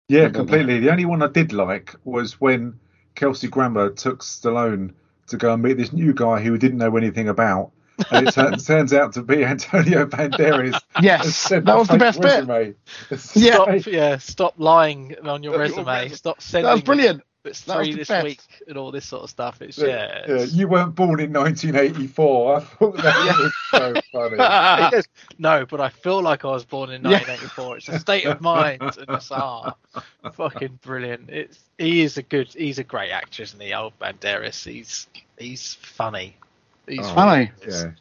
[0.07, 0.39] Yeah, Don't know.
[0.39, 0.79] completely.
[0.79, 2.79] The only one I did like was when
[3.15, 4.93] Kelsey Grammer took Stallone
[5.27, 7.71] to go and meet this new guy who he didn't know anything about.
[8.11, 10.79] And it turns, turns out to be Antonio Banderas.
[11.01, 12.45] Yes, that was the best bit.
[12.45, 12.77] bit.
[13.35, 13.53] Yeah.
[13.53, 15.85] Stop, yeah, stop lying on your Your resume.
[15.85, 16.15] resume.
[16.15, 16.65] Stop sending.
[16.65, 17.23] That was brilliant.
[17.45, 18.23] It's That three this best.
[18.23, 19.61] week and all this sort of stuff.
[19.61, 20.35] It's Yeah, yeah.
[20.35, 22.55] yeah, you weren't born in 1984.
[22.55, 23.05] I thought that
[23.39, 25.03] was so funny.
[25.37, 27.11] No, but I feel like I was born in Yeah.
[27.19, 27.77] 1984.
[27.77, 28.81] It's a state of mind.
[28.81, 29.75] And it's ah,
[30.33, 31.29] fucking brilliant.
[31.29, 32.47] It's he is a good.
[32.53, 33.73] He's a great actor, isn't he?
[33.73, 34.63] Old Banderas.
[34.69, 36.35] He's he's funny.
[36.87, 37.13] He's Oh.
[37.15, 37.51] Funny.
[37.67, 37.91] Yeah.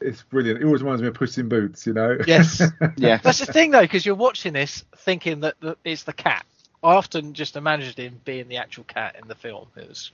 [0.00, 0.60] It's brilliant.
[0.60, 2.16] It always reminds me of Puss in Boots, you know?
[2.26, 2.62] Yes.
[2.96, 3.16] Yeah.
[3.18, 6.46] That's the thing though, because you're watching this thinking that the, it's the cat.
[6.82, 9.66] I often just imagined him being the actual cat in the film.
[9.76, 10.10] It was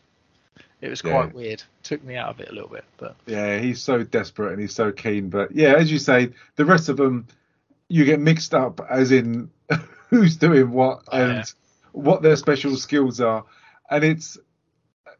[0.81, 1.33] it was quite Yeah.
[1.33, 1.63] weird.
[1.83, 4.75] Took me out of it a little bit, but Yeah, he's so desperate and he's
[4.75, 5.31] so keen.
[5.31, 7.27] But yeah, as you say, the rest of them,
[7.89, 9.51] you get mixed up as in
[10.11, 11.45] who's doing what and Yeah.
[11.93, 13.45] what their special skills are.
[13.91, 14.39] And it's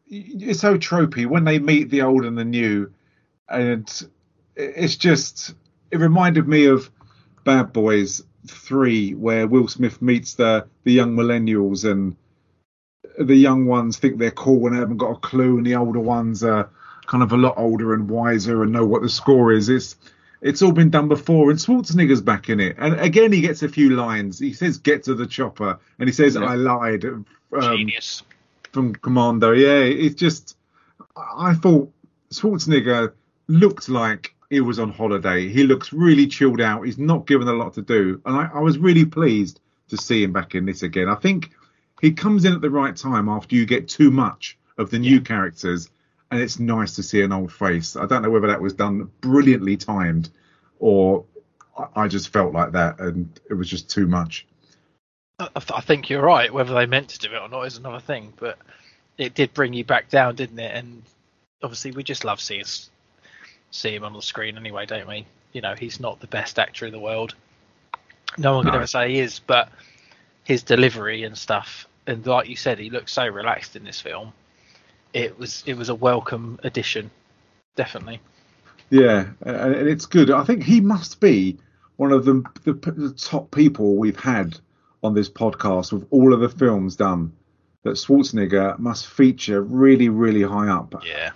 [0.07, 2.93] it's so tropey when they meet the old and the new.
[3.49, 3.91] And
[4.57, 5.55] it's just,
[5.91, 6.91] it reminded me of
[7.45, 12.17] Bad Boys 3, where Will Smith meets the, the young millennials and
[13.19, 16.01] the young ones think they're cool and they haven't got a clue, and the older
[16.01, 16.71] ones are
[17.07, 19.69] kind of a lot older and wiser and know what the score is.
[19.69, 19.97] It's
[20.41, 22.77] it's all been done before, and Schwarzenegger's back in it.
[22.79, 24.39] And again, he gets a few lines.
[24.39, 26.45] He says, "Get to the chopper," and he says, Yeah.
[26.45, 28.23] "I lied." Um, genius.
[28.73, 29.53] from Commando.
[29.53, 30.57] Yeah, it's just
[31.17, 31.91] I thought
[32.33, 33.13] Schwarzenegger
[33.47, 35.49] looked like he was on holiday.
[35.49, 36.83] He looks really chilled out.
[36.83, 40.23] He's not given a lot to do, and I, I was really pleased to see
[40.23, 41.09] him back in this again.
[41.09, 41.51] I think
[42.01, 45.21] he comes in at the right time after you get too much of the new
[45.21, 45.91] characters,
[46.31, 47.97] and it's nice to see an old face.
[47.97, 50.31] I don't know whether that was done brilliantly timed
[50.79, 51.25] or
[51.97, 54.47] I- just felt like that, and it was just too much.
[55.39, 56.53] I, I think you're right.
[56.53, 58.59] Whether they meant to do it or not is another thing, but
[59.19, 60.75] it did bring you back down, didn't it?
[60.75, 61.03] And
[61.63, 62.65] obviously, we just love seeing
[63.75, 65.27] see him on the screen anyway, don't we?
[65.53, 67.35] You know, he's not the best actor in the world.
[68.39, 68.79] No one can No.
[68.79, 69.69] ever say he is, but
[70.45, 74.33] his delivery and stuff, and like you said, he looks so relaxed in this film.
[75.13, 77.11] It was it was a welcome addition,
[77.77, 78.21] definitely.
[78.91, 80.31] Yeah, and and it's good.
[80.31, 81.59] I think he must be
[81.97, 84.59] one of the, the the top people we've had
[85.03, 87.33] on this podcast with all of the films done.
[87.85, 90.95] That Schwarzenegger must feature really, really high up.
[91.05, 91.33] Yeah.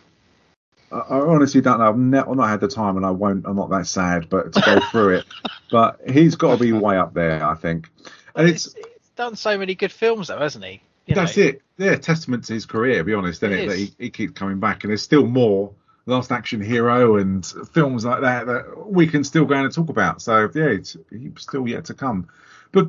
[0.90, 1.88] I, I honestly don't know.
[1.88, 3.46] I've, ne- I've not had the time, and I won't.
[3.46, 5.26] I'm not that sad, but to go through it.
[5.70, 7.90] But he's got to be way up there, I think.
[8.34, 8.86] And it's he's
[9.16, 10.80] done so many good films, though, hasn't he?
[11.04, 11.62] You that's know, it.
[11.76, 13.68] Yeah, testament to his career, to be honest, isn't It it?
[13.68, 13.94] That is.
[13.98, 15.72] he, he keeps coming back, and there's still more.
[16.06, 20.22] Last Action Hero and films like that that we can still go and talk about.
[20.22, 22.28] So yeah, it's he's still yet to come.
[22.72, 22.88] But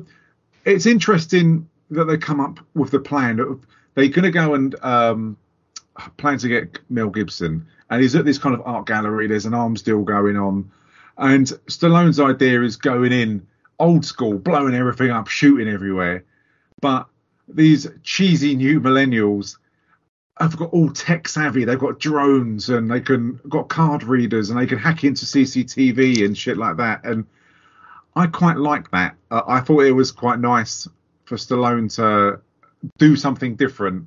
[0.64, 3.36] it's interesting that they come up with the plan.
[3.94, 5.36] They're going to go and um,
[6.16, 9.26] plan to get Mel Gibson, and he's at this kind of art gallery.
[9.26, 10.70] There's an arms deal going on,
[11.18, 13.46] and Stallone's idea is going in
[13.78, 16.24] old school, blowing everything up, shooting everywhere.
[16.80, 17.06] But
[17.48, 19.56] these cheesy new millennials
[20.38, 21.64] have got all tech savvy.
[21.64, 26.24] They've got drones and they can got card readers and they can hack into CCTV
[26.24, 27.04] and shit like that.
[27.04, 27.26] And
[28.16, 29.16] I quite like that.
[29.30, 30.88] Uh, I thought it was quite nice.
[31.24, 32.40] for Stallone to
[32.98, 34.06] do something different,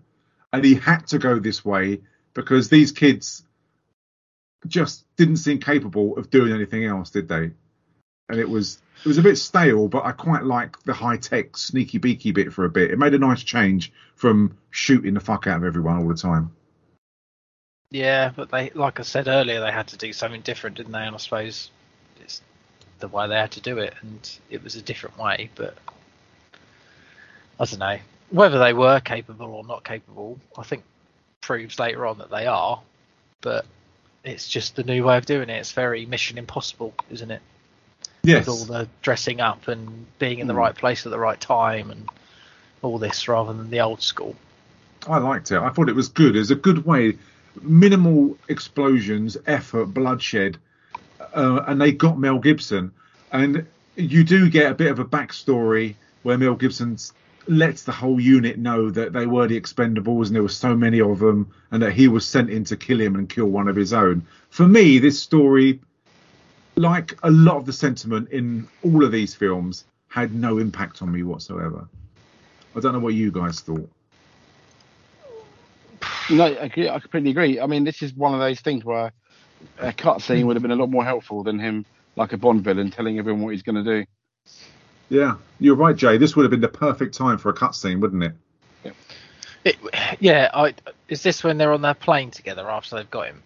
[0.51, 2.01] and he had to go this way
[2.33, 3.45] because these kids
[4.67, 7.51] just didn't seem capable of doing anything else, did they?
[8.29, 11.57] And it was it was a bit stale, but I quite like the high tech
[11.57, 12.91] sneaky beaky bit for a bit.
[12.91, 16.51] It made a nice change from shooting the fuck out of everyone all the time.
[17.91, 21.03] Yeah, but they, like I said earlier, they had to do something different, didn't they?
[21.03, 21.69] And I suppose
[22.21, 22.41] it's
[22.99, 25.49] the way they had to do it, and it was a different way.
[25.53, 25.77] But
[27.59, 27.99] I don't know
[28.29, 30.39] whether they were capable or not capable.
[30.57, 30.83] I think
[31.41, 32.81] proves later on that they are,
[33.41, 33.65] but
[34.23, 35.57] it's just the new way of doing it.
[35.57, 37.41] It's very Mission Impossible, isn't it?
[38.23, 38.47] Yes.
[38.47, 40.57] With all the dressing up and being in the Mm.
[40.57, 42.07] right place at the right time and
[42.81, 44.35] all this, rather than the old school.
[45.07, 45.57] I liked it.
[45.57, 46.35] I thought it was good.
[46.35, 47.17] It was a good way,
[47.61, 50.57] minimal explosions, effort, bloodshed,
[51.35, 52.91] uh, and they got Mel Gibson.
[53.33, 53.65] And
[53.97, 56.97] you do get a bit of a backstory where Mel Gibson
[57.47, 61.01] lets the whole unit know that they were the Expendables and there were so many
[61.01, 63.75] of them, and that he was sent in to kill him and kill one of
[63.75, 64.25] his own.
[64.49, 65.79] For me, this story,
[66.75, 71.11] like a lot of the sentiment in all of these films, had no impact on
[71.11, 71.87] me whatsoever.
[72.75, 73.89] I don't know what you guys thought.
[76.29, 77.59] No, I, I completely agree.
[77.59, 79.11] I mean, this is one of those things where
[79.79, 81.85] a cutscene would have been a lot more helpful than him,
[82.15, 84.05] like a Bond villain, telling everyone what he's going to do.
[85.09, 86.17] Yeah, you're right, Jay.
[86.17, 88.33] This would have been the perfect time for a cutscene, wouldn't it?
[89.65, 89.77] It,
[90.19, 90.73] yeah, I,
[91.07, 93.43] is this when they're on their plane together after they've got him?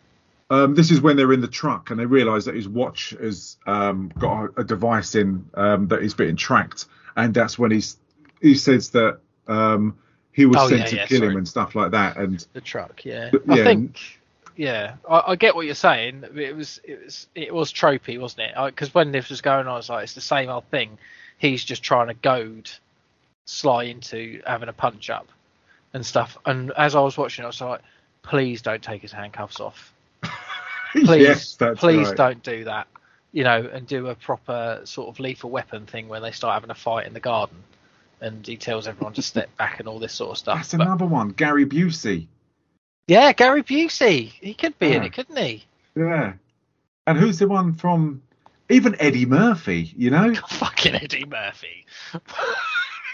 [0.49, 3.58] Um, this is when they're in the truck and they realise that his watch has
[3.68, 6.86] um, got a, a device in um, that is being tracked,
[7.16, 7.97] and that's when he's
[8.41, 9.97] he says that um,
[10.32, 11.32] he was Oh, sent yeah, to yeah, kill sorry.
[11.32, 12.18] him and stuff like that.
[12.18, 13.30] And The truck, yeah.
[13.32, 13.99] But, I yeah, think,
[14.55, 16.24] yeah, I, I get what you're saying.
[16.36, 18.51] It was, it was, it was tropey, wasn't it?
[18.68, 20.97] Because when this was going on, I was like, it's the same old thing.
[21.38, 22.69] He's just trying to goad
[23.45, 25.27] Sly into having a punch up
[25.93, 26.38] and stuff.
[26.45, 27.81] And as I was watching, I was like,
[28.23, 29.93] please don't take his handcuffs off.
[30.91, 32.17] Please, yes, please right.
[32.17, 32.88] don't do that.
[33.33, 36.71] You know, and do a proper sort of lethal weapon thing where they start having
[36.71, 37.57] a fight in the garden,
[38.19, 40.57] and he tells everyone to step back and all this sort of stuff.
[40.57, 42.25] That's But- another one, Gary Busey.
[43.07, 45.03] yeah, Gary Busey, he could be in Yeah.
[45.03, 45.65] it, couldn't he?
[45.95, 46.33] Yeah,
[47.05, 48.21] and who's the one from?
[48.70, 51.86] Even Eddie Murphy, you know, Fucking Eddie Murphy.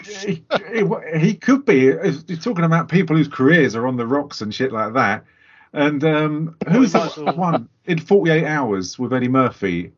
[0.04, 1.76] he, he- he could be.
[1.82, 5.24] You're talking about people whose careers are on the rocks and shit like that.
[5.72, 9.92] And um, who's might as that one in 48 Hours with Eddie Murphy?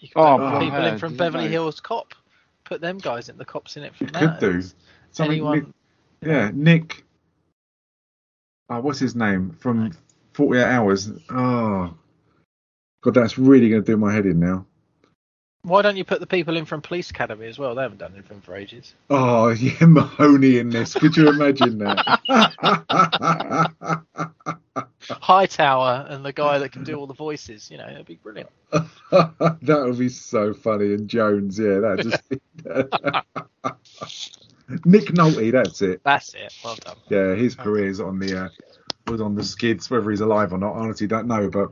[0.00, 1.50] You could Oh, put well, people in from Beverly know.
[1.50, 2.14] Hills Cop.
[2.64, 4.40] Put them guys in the cops in it from You that.
[4.40, 4.68] could do.
[5.12, 5.74] Something Anyone?
[6.22, 7.04] Yeah, Nick.
[8.68, 9.92] Oh, what's his name from
[10.34, 11.10] 48 Hours?
[11.30, 11.94] Oh,
[13.02, 14.64] God, that's really going to do my head in now.
[15.64, 17.76] Why don't you put the people in from Police Academy as well?
[17.76, 18.94] They haven't done anything for ages.
[19.10, 20.94] Oh, yeah, Mahoney in this.
[20.94, 22.20] Could you imagine that?
[25.10, 27.70] Hightower and the guy that can do all the voices.
[27.70, 28.50] You know, it'd be brilliant.
[28.72, 30.94] that would be so funny.
[30.94, 32.22] And Jones, yeah, that just.
[34.84, 36.00] Nick Nolte, that's it.
[36.02, 36.54] That's it.
[36.64, 36.96] Well done.
[37.08, 38.48] Yeah, his career's on the uh,
[39.06, 39.88] was on the skids.
[39.90, 41.48] Whether he's alive or not, I honestly don't know.
[41.50, 41.70] But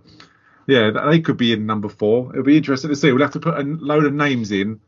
[0.71, 2.31] yeah, they could be in number four.
[2.33, 3.11] It'll be interesting to see.
[3.13, 4.81] We'll have to put a load of names in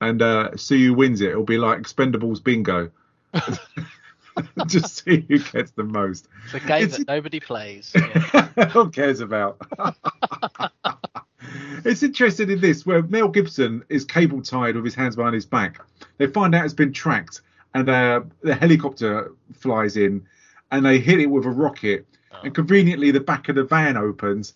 [0.00, 1.30] and uh, see who wins it.
[1.30, 2.90] It'll be like Expendables bingo.
[4.66, 6.28] Just see who gets the most.
[6.44, 7.92] It's a game It's- that nobody plays.
[8.58, 8.68] Yeah.
[8.70, 9.60] Who cares about?
[11.84, 15.44] it's interesting in this where Mel Gibson is cable tied with his hands behind his
[15.44, 15.80] back.
[16.16, 17.42] They find out it's been tracked,
[17.74, 20.26] and uh, the helicopter flies in,
[20.70, 22.06] and they hit it with a rocket.
[22.42, 24.54] And conveniently, the back of the van opens,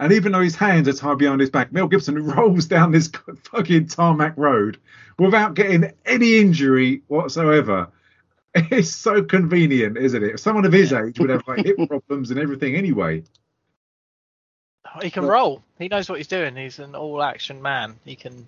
[0.00, 3.08] and even though his hands are tied behind his back, Mel Gibson rolls down this
[3.44, 4.78] fucking tarmac road
[5.18, 7.88] without getting any injury whatsoever.
[8.52, 10.40] It's so convenient, isn't it?
[10.40, 13.22] Someone of his age would have like hip problems and everything anyway.
[15.00, 15.62] He can Well- roll.
[15.78, 16.56] He knows what he's doing.
[16.56, 17.94] He's an all-action man.
[18.04, 18.44] He can,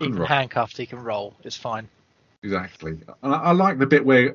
[0.00, 0.28] even rock.
[0.28, 1.34] handcuffed, he can roll.
[1.42, 1.88] It's fine.
[2.44, 2.92] Exactly.
[3.24, 4.34] And I, I like the bit where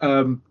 [0.00, 0.42] um,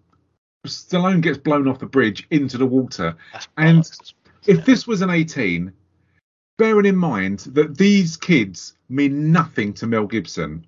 [0.66, 3.18] Stallone gets blown off the bridge into the water.
[3.34, 4.14] That's And bollocks.
[4.46, 5.72] If this was an 18,
[6.58, 10.66] bearing in mind that these kids mean nothing to Mel Gibson,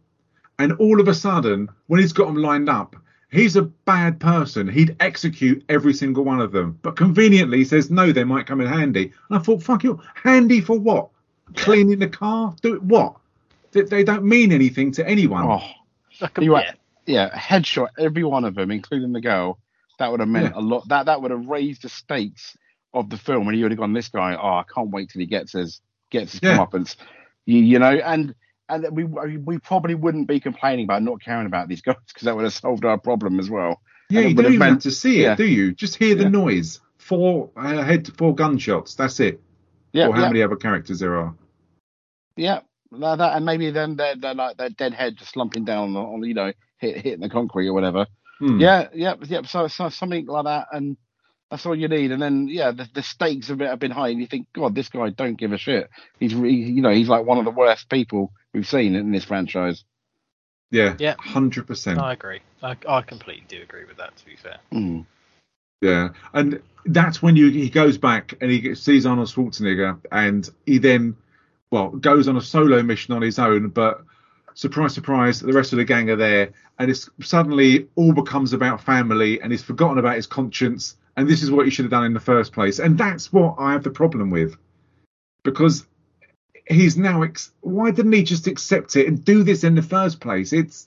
[0.59, 2.95] and all of a sudden, when he's got them lined up,
[3.31, 4.67] he's a bad person.
[4.69, 6.79] He'd execute every single one of them.
[6.81, 9.11] But conveniently, he says, no, they might come in handy.
[9.29, 10.01] And I thought, fuck you.
[10.15, 11.09] Handy for what?
[11.55, 12.55] Cleaning the car?
[12.61, 13.17] Do it what?
[13.71, 15.43] They, they don't mean anything to anyone.
[15.43, 15.69] Oh,
[16.21, 16.71] Like a- yeah.
[17.05, 19.59] yeah, headshot every one of them, including the girl.
[19.99, 20.59] That would have meant Yeah.
[20.59, 20.87] a lot.
[20.87, 22.57] That that would have raised the stakes
[22.95, 25.19] of the film, and you would have gone, "This guy, oh, I can't wait till
[25.19, 26.57] he gets his gets his Yeah.
[26.57, 26.95] comeuppance."
[27.45, 28.33] You, you know, and
[28.69, 32.35] and we we probably wouldn't be complaining about not caring about these guys because that
[32.35, 33.81] would have solved our problem as well.
[34.09, 35.35] Yeah, you would don't even meant- have to see it, yeah.
[35.35, 35.73] do you?
[35.73, 36.29] Just hear the Yeah.
[36.29, 36.79] noise.
[36.97, 38.95] Four uh, head, four gunshots.
[38.95, 39.39] That's it.
[39.93, 41.35] Yeah, or how yeah, many other characters there are?
[42.35, 42.61] yeah.
[42.91, 46.05] Like that, and maybe then they're, they're like their dead head just slumping down on,
[46.05, 48.05] on you know hit, hitting the concrete or whatever.
[48.39, 48.59] Hmm.
[48.59, 49.41] Yeah, yeah, yeah.
[49.41, 50.95] So, so something like that, and
[51.51, 52.11] that's all you need.
[52.11, 54.75] And then yeah, the, the stakes have been, have been high, and you think, God,
[54.75, 55.89] this guy don't give a shit.
[56.19, 59.25] He's re, you know he's like one of the worst people we've seen in this
[59.25, 59.83] franchise.
[60.71, 61.15] Yeah, Yeah.
[61.19, 61.99] hundred percent.
[61.99, 62.41] I agree.
[62.63, 64.15] I, I completely do agree with that.
[64.17, 64.57] To be fair.
[64.73, 65.05] Mm.
[65.81, 70.79] Yeah, and that's when you he goes back and he sees Arnold Schwarzenegger, and he
[70.79, 71.15] then,
[71.69, 73.69] well, goes on a solo mission on his own.
[73.69, 74.01] But
[74.55, 78.81] surprise, surprise, the rest of the gang are there, and it's suddenly all becomes about
[78.81, 82.05] family, and he's forgotten about his conscience, and this is what he should have done
[82.05, 84.55] in the first place, and that's what I have the problem with,
[85.43, 85.85] because
[86.67, 90.19] he's now ex- why didn't he just accept it and do this in the first
[90.19, 90.51] place?
[90.53, 90.85] It's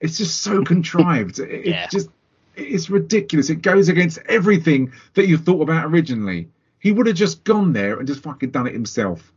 [0.00, 1.38] it's just so contrived.
[1.38, 1.86] It, it Yeah.
[1.88, 2.08] just
[2.56, 3.48] it's ridiculous.
[3.50, 6.48] It goes against everything that you thought about originally.
[6.78, 9.32] He would have just gone there and just fucking done it himself.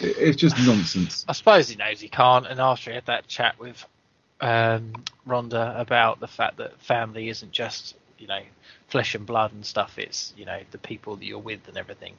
[0.00, 1.24] It- It's just nonsense.
[1.28, 3.84] I suppose he knows he can't, and after he had that chat with
[4.40, 4.92] um,
[5.24, 8.40] Ronda about the fact that family isn't just you know
[8.88, 12.14] flesh and blood and stuff; it's you know the people that you're with and everything.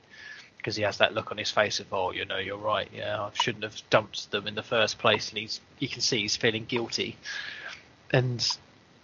[0.58, 2.90] Because he has that look on his face of, oh, you know, you're right.
[2.92, 6.22] Yeah, I shouldn't have dumped them in the first place, and he's you can see
[6.22, 7.18] he's feeling guilty.
[8.12, 8.46] And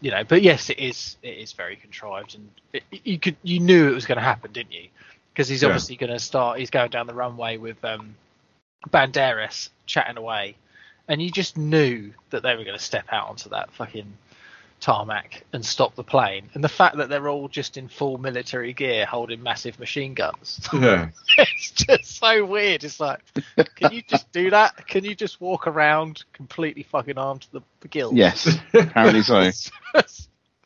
[0.01, 3.59] you know, but yes, it is it is very contrived, and it, you could you
[3.59, 4.87] knew it was going to happen, didn't you?
[5.33, 5.69] Because he's Yeah.
[5.69, 6.59] obviously going to start.
[6.59, 8.15] He's going down the runway with um,
[8.89, 10.55] Banderas chatting away,
[11.07, 14.11] and you just knew that they were going to step out onto that fucking
[14.81, 16.49] tarmac and stop the plane.
[16.53, 20.67] And the fact that they're all just in full military gear, holding massive machine guns,
[20.73, 21.09] Yeah.
[21.37, 22.83] it's just so weird.
[22.83, 23.19] It's like,
[23.75, 24.87] can you just do that?
[24.87, 28.15] Can you just walk around completely fucking armed to the, the gills?
[28.15, 29.51] Yes, apparently so.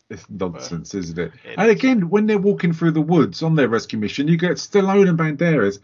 [0.10, 1.32] It's nonsense, isn't it?
[1.44, 1.76] It and is.
[1.76, 5.18] again, when they're walking through the woods on their rescue mission, you get Stallone and
[5.18, 5.80] Banderas,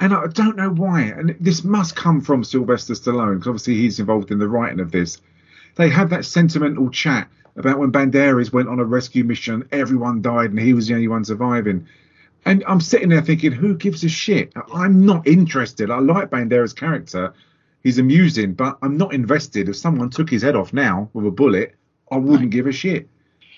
[0.00, 1.02] and I don't know why.
[1.02, 4.90] And this must come from Sylvester Stallone, because obviously he's involved in the writing of
[4.90, 5.20] this.
[5.76, 10.50] They have that sentimental chat about when Banderas went on a rescue mission, everyone died,
[10.50, 11.86] and he was the only one surviving.
[12.44, 14.52] And I'm sitting there thinking, who gives a shit?
[14.72, 15.90] I'm not interested.
[15.90, 17.34] I like Banderas' character.
[17.82, 19.68] He's amusing, but I'm not invested.
[19.68, 21.74] If someone took his head off now with a bullet,
[22.10, 23.08] I wouldn't give a shit.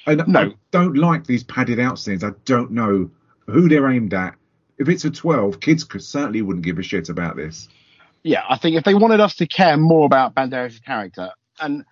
[0.07, 0.40] And No.
[0.40, 2.24] I don't like these padded out scenes.
[2.24, 3.11] I don't know
[3.47, 4.34] who they're aimed at.
[4.78, 7.68] If it's a 12, kids could certainly wouldn't give a shit about this.
[8.24, 11.30] yeah, I think if they wanted us to care more about Banderas' character
[11.61, 11.84] and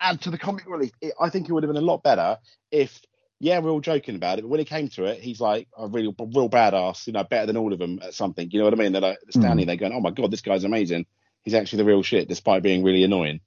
[0.00, 2.38] add to the comic relief, it, I think it would have been a lot better
[2.70, 3.00] if,
[3.38, 5.86] yeah, we're all joking about it, but when it came to it, he's like a
[5.86, 8.50] real, real badass, you know, better than all of them at something.
[8.50, 8.92] You know what I mean?
[8.92, 11.06] They're like standing there going, "Oh my god, this guy's amazing.
[11.42, 13.40] He's actually the real shit, despite being really annoying."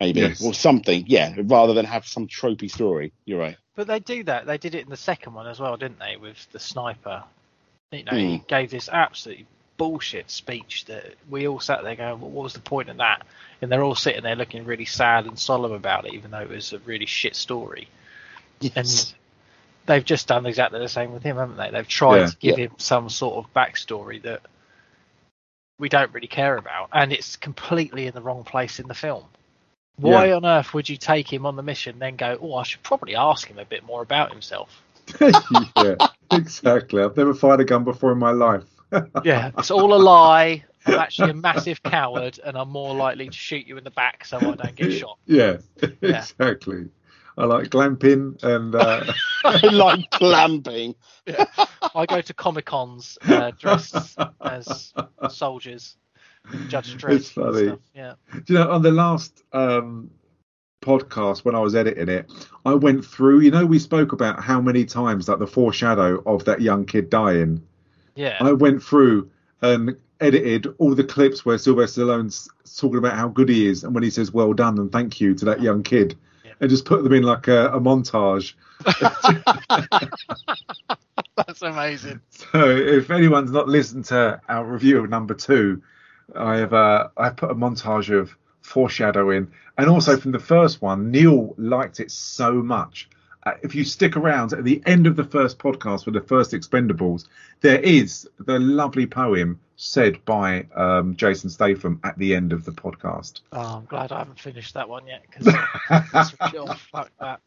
[0.00, 0.44] Maybe Yes.
[0.44, 1.34] or something, yeah.
[1.44, 3.12] Rather than have some tropey story.
[3.24, 3.56] You're right.
[3.76, 4.44] But they do that.
[4.46, 6.16] They did it in the second one as well, didn't they?
[6.16, 7.22] With the sniper.
[7.92, 8.46] You know, he Mm.
[8.48, 12.60] gave this absolutely bullshit speech that we all sat there going, well, "What was the
[12.60, 13.26] point of that?"
[13.60, 16.48] And they're all sitting there looking really sad and solemn about it, even though it
[16.50, 17.88] was a really shit story.
[18.76, 19.14] And
[19.86, 21.70] they've just done exactly the same with him, haven't they?
[21.70, 22.26] They've tried Yeah.
[22.26, 22.64] to give Yeah.
[22.66, 24.42] him some sort of backstory that
[25.78, 29.24] we don't really care about, and it's completely in the wrong place in the film.
[29.96, 30.36] Why Yeah.
[30.36, 33.16] on earth would you take him on the mission, then go, "Oh, I should probably
[33.16, 34.82] ask him a bit more about himself"?
[35.20, 35.96] yeah,
[36.30, 37.02] exactly.
[37.02, 38.64] I've never fired a gun before in my life.
[39.24, 40.64] Yeah, it's all a lie.
[40.86, 44.24] I'm actually a massive coward, and I'm more likely to shoot you in the back
[44.24, 45.18] so I don't get shot.
[45.26, 45.58] Yeah,
[46.00, 46.18] Yeah.
[46.20, 46.88] exactly.
[47.36, 49.12] I like glamping and uh,
[49.44, 50.94] I like clamping.
[51.94, 54.92] I go to comic cons uh, dressed as
[55.30, 55.96] soldiers,
[56.68, 57.12] Judge Dredd.
[57.14, 57.78] It's and funny.
[57.94, 58.14] Yeah.
[58.32, 60.10] Do you know, on the last um,
[60.80, 62.30] podcast when I was editing it,
[62.64, 63.40] I went through.
[63.40, 67.10] You know, we spoke about how many times like the foreshadow of that young kid
[67.10, 67.66] dying.
[68.14, 68.36] Yeah.
[68.40, 69.30] I went through
[69.62, 72.48] and edited all the clips where Sylvester Stallone's
[72.78, 75.34] talking about how good he is, and when he says "well done" and "thank you"
[75.34, 76.52] to that young kid, Yeah.
[76.60, 78.54] and just put them in like a, a montage.
[81.36, 82.20] That's amazing.
[82.30, 85.82] So if anyone's not listened to our review of number two,
[86.34, 91.10] I have uh, I put a montage of foreshadowing, and also from the first one,
[91.10, 93.08] Neil liked it so much.
[93.46, 96.52] Uh, if you stick around at the end of the first podcast for the first
[96.52, 97.26] Expendables,
[97.60, 102.72] there is the lovely poem said by um, Jason Statham at the end of the
[102.72, 103.40] podcast.
[103.52, 105.54] Oh, I'm glad I haven't finished that one yet because
[106.54, 107.40] oh, fuck that.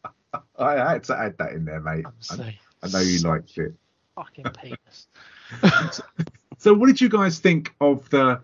[0.58, 2.04] I had to add that in there, mate.
[2.30, 3.74] I, I know you liked it.
[4.14, 5.08] fucking penis.
[6.58, 8.40] So, what did you guys think of the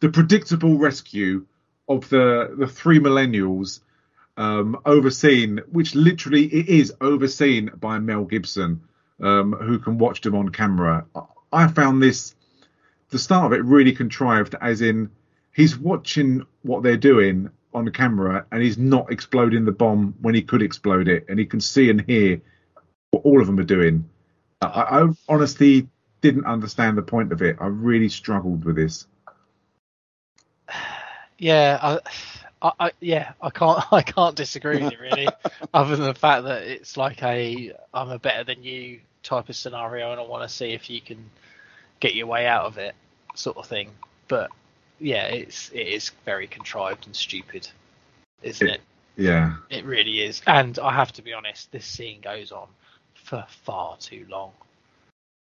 [0.00, 1.44] the predictable rescue
[1.88, 3.80] of the the three millennials
[4.40, 8.80] um, overseen, which literally it is overseen by Mel Gibson,
[9.20, 11.04] um, who can watch them on camera.
[11.52, 12.34] I found this
[13.10, 15.10] the start of it really contrived, as in
[15.52, 20.40] he's watching what they're doing on camera and he's not exploding the bomb when he
[20.40, 22.40] could explode it, and he can see and hear
[23.10, 24.08] what all of them are doing.
[24.62, 25.86] I, I honestly
[26.22, 27.58] didn't understand the point of it.
[27.60, 29.06] I really struggled with this.
[31.42, 32.00] Yeah,
[32.62, 35.28] I, I, yeah, I can't, I can't disagree with you really,
[35.74, 39.56] other than the fact that it's like a I'm a better than you type of
[39.56, 41.18] scenario, and I want to see if you can
[42.00, 42.94] get your way out of it,
[43.34, 43.90] sort of thing.
[44.28, 44.50] But
[44.98, 47.68] yeah, it's it is very contrived and stupid,
[48.42, 48.80] isn't it?
[49.16, 50.40] Yeah, It really is.
[50.46, 52.68] And I have to be honest, this scene goes on
[53.14, 54.52] for far too long.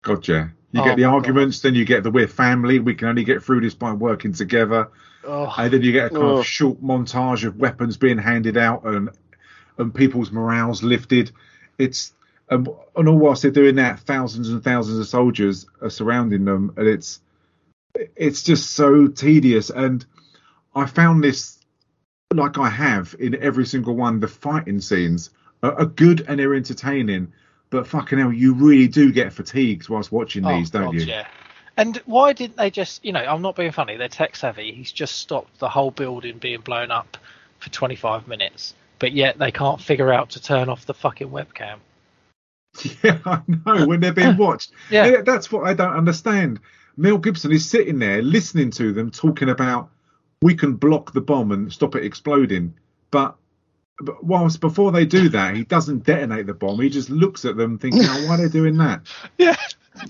[0.03, 0.53] Gotcha.
[0.73, 2.79] You Oh get the my arguments, then you get the we're family.
[2.79, 4.89] We can only get through this by working together.
[5.25, 6.39] Oh, and then you get a kind Oh.
[6.39, 9.11] of short montage of weapons being handed out and
[9.79, 11.33] and people's morales lifted.
[11.79, 12.13] It's
[12.51, 16.73] um, and all whilst they're doing that, thousands and thousands of soldiers are surrounding them,
[16.77, 17.21] and it's
[18.17, 19.71] it's just so tedious.
[19.71, 20.05] And
[20.75, 21.59] I found this,
[22.33, 25.31] like I have in every single one, the fighting scenes
[25.63, 27.33] are, are good and they're entertaining.
[27.71, 31.03] But fucking hell, you really do get fatigued whilst watching oh, these, don't God, you?
[31.03, 31.27] Yeah.
[31.77, 34.73] And why didn't they just, you know, I'm not being funny, they're tech savvy.
[34.73, 37.16] He's just stopped the whole building being blown up
[37.59, 41.79] for 25 minutes, but yet they can't figure out to turn off the fucking webcam.
[43.03, 43.87] Yeah, I know.
[43.87, 45.23] When they're being watched, Yeah.
[45.23, 46.61] That's what I don't understand.
[46.97, 49.91] Mel Gibson is sitting there listening to them talking about
[50.43, 52.75] we can block the bomb and stop it exploding,
[53.11, 53.37] but
[54.23, 56.81] whilst before they do that, he doesn't detonate the bomb.
[56.81, 59.03] He just looks at them thinking, oh, why are they doing that?
[59.39, 59.57] Yeah.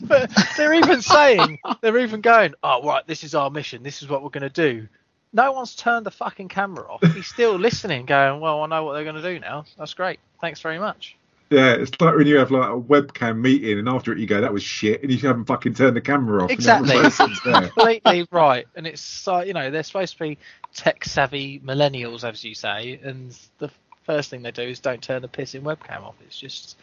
[0.03, 3.83] But they're even saying, they're even going, oh, right, this is our mission.
[3.83, 4.87] This is what we're going to do.
[5.33, 7.03] No one's turned the fucking camera off.
[7.15, 9.65] He's still listening, going, well, I know what they're going to do now.
[9.79, 10.21] That's great.
[10.41, 11.17] Thanks very much.
[11.51, 14.41] Yeah, it's like when you have like a webcam meeting and after it you go,
[14.41, 16.51] that was shit, and you haven't fucking turned the camera off.
[16.51, 17.53] and the other Exactly.
[17.53, 18.67] Completely right.
[18.77, 20.39] And it's, uh, you know, they're supposed to be
[20.75, 23.71] tech savvy millennials, as you say, and the
[24.05, 26.17] first thing they do is don't turn the pissing webcam off.
[26.27, 26.77] It's just.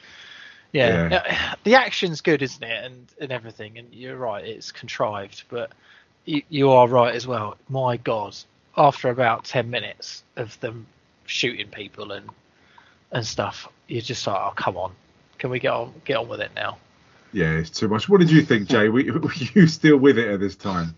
[0.73, 1.09] Yeah.
[1.09, 1.55] Yeah.
[1.63, 3.77] the action's good, isn't it, and and everything.
[3.77, 5.71] And you're right, it's contrived, but
[6.25, 7.57] you, you are right as well.
[7.69, 8.35] My God,
[8.75, 10.85] after about ten minutes of them
[11.25, 12.29] shooting people and
[13.11, 14.91] and stuff, you're just like, oh come on,
[15.39, 16.77] can we get on get on with it now?
[17.33, 18.07] Yeah, it's too much.
[18.09, 18.89] What did you think, Jay?
[18.89, 20.95] Were, were you still with it at this time?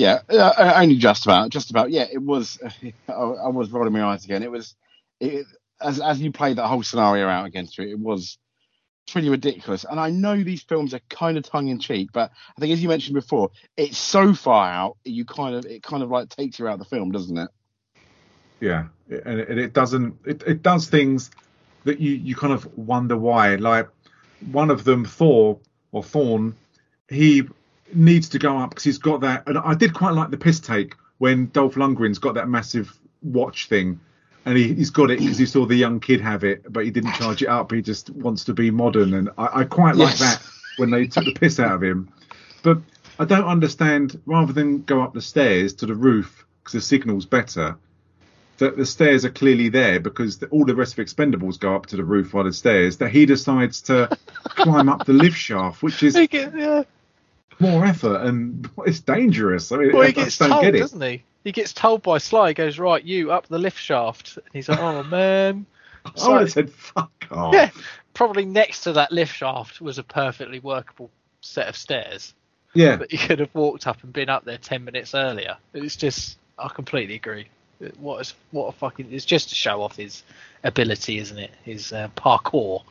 [0.00, 1.90] Yeah, uh, only just about, just about.
[1.90, 2.58] Yeah, it was.
[3.08, 4.42] I, I was rolling my eyes again.
[4.42, 4.74] It was,
[5.20, 5.44] it,
[5.78, 8.38] as as you played that whole scenario out against it, it was
[9.12, 9.84] pretty ridiculous.
[9.84, 12.82] And I know these films are kind of tongue in cheek, but I think as
[12.82, 16.58] you mentioned before, it's so far out, you kind of it kind of like takes
[16.58, 17.50] you out of the film, doesn't it?
[18.58, 20.16] Yeah, and it, it doesn't.
[20.24, 21.30] It, it does things
[21.84, 23.56] that you you kind of wonder why.
[23.56, 23.90] Like
[24.50, 25.58] one of them, Thor
[25.92, 26.56] or Thorn,
[27.10, 27.42] he
[27.94, 29.46] needs to go up because he's got that.
[29.46, 33.68] And I did quite like the piss take when Dolph Lundgren's got that massive watch
[33.68, 34.00] thing,
[34.46, 36.90] and he, he's got it because he saw the young kid have it, but he
[36.90, 37.70] didn't charge it up.
[37.72, 40.20] He just wants to be modern, and I, I quite like Yes.
[40.20, 40.42] that
[40.78, 42.08] when they took the piss out of him.
[42.62, 42.78] But
[43.18, 44.20] I don't understand.
[44.26, 47.76] Rather than go up the stairs to the roof because the signal's better
[48.58, 51.86] that the stairs are clearly there because the, all the rest of Expendables go up
[51.86, 52.98] to the roof by the stairs.
[52.98, 54.08] That he decides to
[54.44, 56.82] climb up the lift shaft, which is yeah.
[57.58, 59.72] More effort and it's dangerous.
[59.72, 61.22] I mean, Well, he gets told, get doesn't he?
[61.44, 62.48] He gets told by Sly.
[62.48, 64.36] He goes, right, you up the lift shaft.
[64.36, 65.66] And he's like, oh man.
[66.04, 67.52] I would have said fuck off.
[67.54, 67.70] yeah,
[68.14, 71.10] probably next to that lift shaft was a perfectly workable
[71.42, 72.34] set of stairs.
[72.72, 75.56] Yeah, But he could have walked up and been up there ten minutes earlier.
[75.74, 77.48] It's just, I completely agree.
[77.98, 79.08] What is what a fucking?
[79.10, 80.22] It's just to show off his
[80.62, 81.50] ability, isn't it?
[81.64, 82.82] His uh, parkour,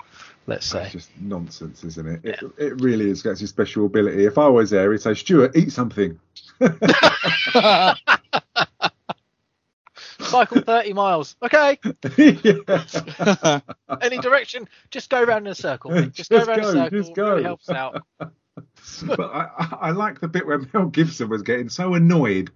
[0.47, 0.83] let's say.
[0.83, 2.25] It's just nonsense, isn't it?
[2.25, 3.23] It, it really is.
[3.23, 4.25] That's his special ability.
[4.25, 6.19] If I was there, he'd say, "Stuart, eat something."
[10.21, 11.35] Cycle thirty miles.
[11.41, 11.79] Okay,
[12.17, 13.59] yeah.
[14.01, 14.67] any direction.
[14.91, 15.91] Just go around in a circle.
[15.91, 16.13] mate.
[16.13, 16.99] Just, go Just around go, in a circle.
[16.99, 17.29] just go.
[17.31, 18.03] Really helps out.
[18.17, 22.51] but I, I like the bit where Mel Gibson was getting so annoyed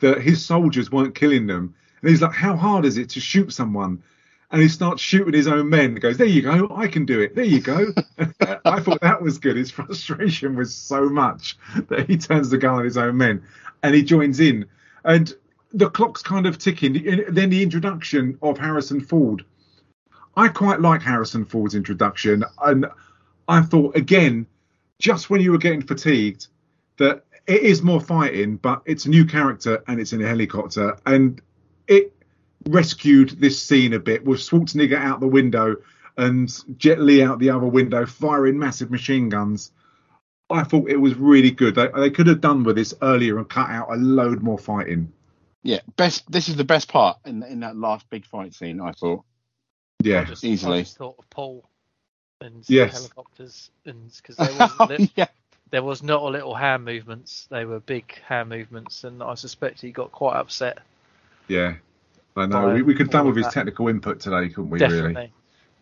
[0.00, 3.52] that his soldiers weren't killing them, and he's like, "How hard is it to shoot
[3.52, 4.02] someone?"
[4.50, 5.94] And he starts shooting his own men.
[5.94, 7.34] He goes, "There you go, I can do it.
[7.34, 7.92] There you go."
[8.64, 9.56] I thought that was good.
[9.56, 11.56] His frustration was so much
[11.88, 13.42] that he turns the gun on his own men,
[13.82, 14.66] and he joins in.
[15.04, 15.34] And
[15.72, 17.24] the clock's kind of ticking.
[17.28, 19.44] Then the introduction of Harrison Ford.
[20.36, 22.86] I quite like Harrison Ford's introduction, and
[23.48, 24.46] I thought again,
[24.98, 26.48] just when you were getting fatigued,
[26.98, 30.96] that it is more fighting, but it's a new character and it's in a helicopter,
[31.06, 31.40] and
[31.86, 32.12] it
[32.68, 35.76] rescued this scene a bit with Schwarzenegger out the window
[36.16, 39.72] and Jet Li out the other window firing massive machine guns.
[40.50, 41.74] I thought it was really good.
[41.74, 45.12] They, they could have done with this earlier and cut out a load more fighting.
[45.62, 46.30] Yeah, best.
[46.30, 48.80] This is the best part in in that last big fight scene.
[48.80, 49.24] I thought.
[50.02, 50.80] Yeah, I just, easily.
[50.80, 51.64] I just thought of Paul
[52.42, 52.92] and Yes.
[52.92, 55.28] helicopters, and because there was li- yeah.
[55.70, 59.80] there was not a little hand movements; they were big hand movements, and I suspect
[59.80, 60.78] he got quite upset.
[61.48, 61.76] yeah.
[62.36, 62.74] I know.
[62.74, 63.52] We, we could have done with his that.
[63.54, 64.78] technical input today, couldn't we?
[64.78, 65.32] definitely, Really?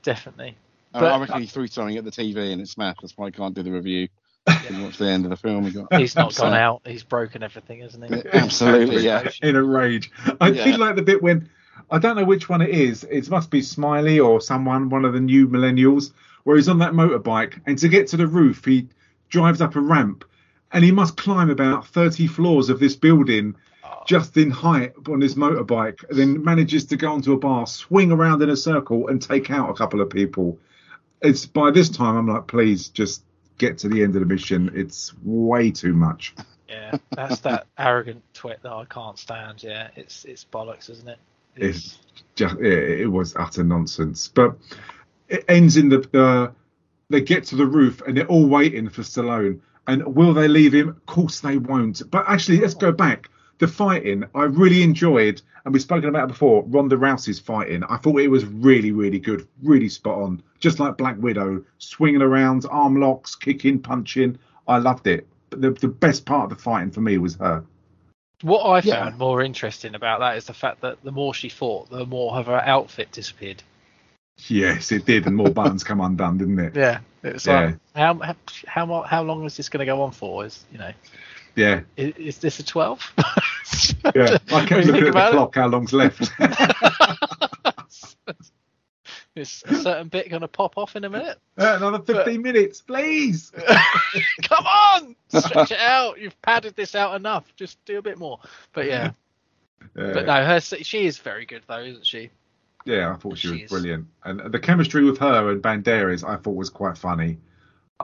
[0.03, 0.57] definitely.
[0.95, 3.01] I- But- I reckon he threw something at the TV and it smashed.
[3.01, 4.09] That's why I can't do the review.
[4.63, 5.65] Didn't watch the end of the film.
[5.65, 5.95] We got.
[5.95, 8.23] He's not So- gone out; he's broken everything, hasn't he?
[8.33, 9.29] Absolutely, yeah.
[9.43, 10.11] in a rage.
[10.41, 10.65] I Yeah.
[10.65, 11.49] did like the bit when
[11.91, 13.05] I don't know which one it is.
[13.05, 16.93] It must be Smiley or someone, one of the new millennials, where he's on that
[16.93, 18.89] motorbike, and to get to the roof, he
[19.29, 20.25] drives up a ramp,
[20.73, 23.55] and he must climb about thirty floors of this building.
[24.07, 28.43] Just in height on his motorbike, then manages to go onto a bar, swing around
[28.43, 30.59] in a circle, and take out a couple of people.
[31.21, 33.25] It's by this time I'm like, please just
[33.59, 34.71] get to the end of the mission.
[34.75, 36.35] It's way too much.
[36.69, 39.63] Yeah, that's that arrogant twit that I can't stand.
[39.63, 41.19] Yeah, it's it's bollocks, isn't it?
[41.55, 41.99] It's
[42.35, 44.29] just yeah, it was utter nonsense.
[44.29, 44.57] But
[45.29, 46.53] it ends in the uh,
[47.11, 49.61] they get to the roof and they're all waiting for Stallone.
[49.87, 50.89] And will they leave him?
[50.89, 52.03] Of course they won't.
[52.11, 53.29] But actually, let's go back.
[53.63, 56.65] The fighting I really enjoyed, and we've spoken about it before.
[56.65, 60.43] Ronda Rousey's fighting, I thought it was really, really good, really spot on.
[60.59, 64.37] Just like Black Widow, swinging around, arm locks, kicking, punching.
[64.67, 65.29] I loved it.
[65.51, 67.63] But the, the best part of the fighting for me was her.
[68.41, 69.05] What I Yeah.
[69.05, 72.35] found more interesting about that is the fact that the more she fought, the more
[72.35, 73.63] of her outfit disappeared.
[74.49, 76.75] Yes, it did, and more buttons come undone, didn't it?
[76.75, 77.61] Yeah, it was Yeah.
[77.67, 78.35] like how how
[78.67, 80.45] how how long is this going to go on for?
[80.47, 80.91] Is you know
[81.57, 83.03] Yeah, is, is this a twelve?
[84.15, 85.31] Yeah, I kept looking at the it.
[85.33, 86.31] clock, how long's left.
[89.35, 91.39] Is a certain bit going to pop off in a minute?
[91.57, 93.51] Uh, Another 15 minutes, please.
[94.43, 96.21] Come on, stretch it out.
[96.21, 97.45] You've padded this out enough.
[97.57, 98.41] Just do a bit more.
[98.75, 99.13] But yeah,
[99.97, 102.29] Yeah, but no, her she is very good though, isn't she?
[102.85, 103.71] yeah, I thought she was She is.
[103.71, 104.07] brilliant.
[104.25, 107.39] And the chemistry with her and Banderas, I thought was quite funny.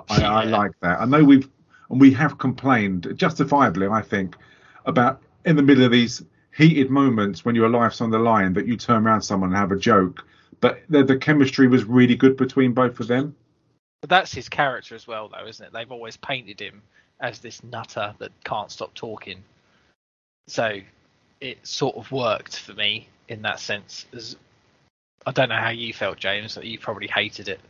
[0.08, 1.00] I, I like that.
[1.00, 1.48] I know we've,
[1.90, 4.36] and we have complained, justifiably, I think,
[4.84, 6.22] about in the middle of these
[6.54, 9.72] heated moments when your life's on the line that you turn around someone and have
[9.72, 10.26] a joke.
[10.60, 13.36] But the, the chemistry was really good between both of them.
[14.00, 15.72] But that's his character as well, though, isn't it?
[15.72, 16.82] They've always painted him
[17.20, 19.42] as this nutter that can't stop talking.
[20.48, 20.80] So
[21.40, 24.06] it sort of worked for me in that sense.
[24.12, 24.36] As
[25.26, 26.54] I don't know how you felt, James.
[26.54, 27.60] That you probably hated it.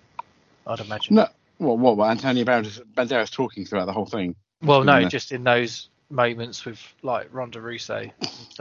[0.66, 1.16] I'd imagine.
[1.16, 1.28] No,
[1.58, 1.78] what?
[1.78, 1.96] What?
[1.96, 4.34] what Antonio Banderas, Banderas talking throughout the whole thing.
[4.62, 5.08] well, no, Yeah.
[5.08, 8.12] just in those moments with like Ronda Rousey.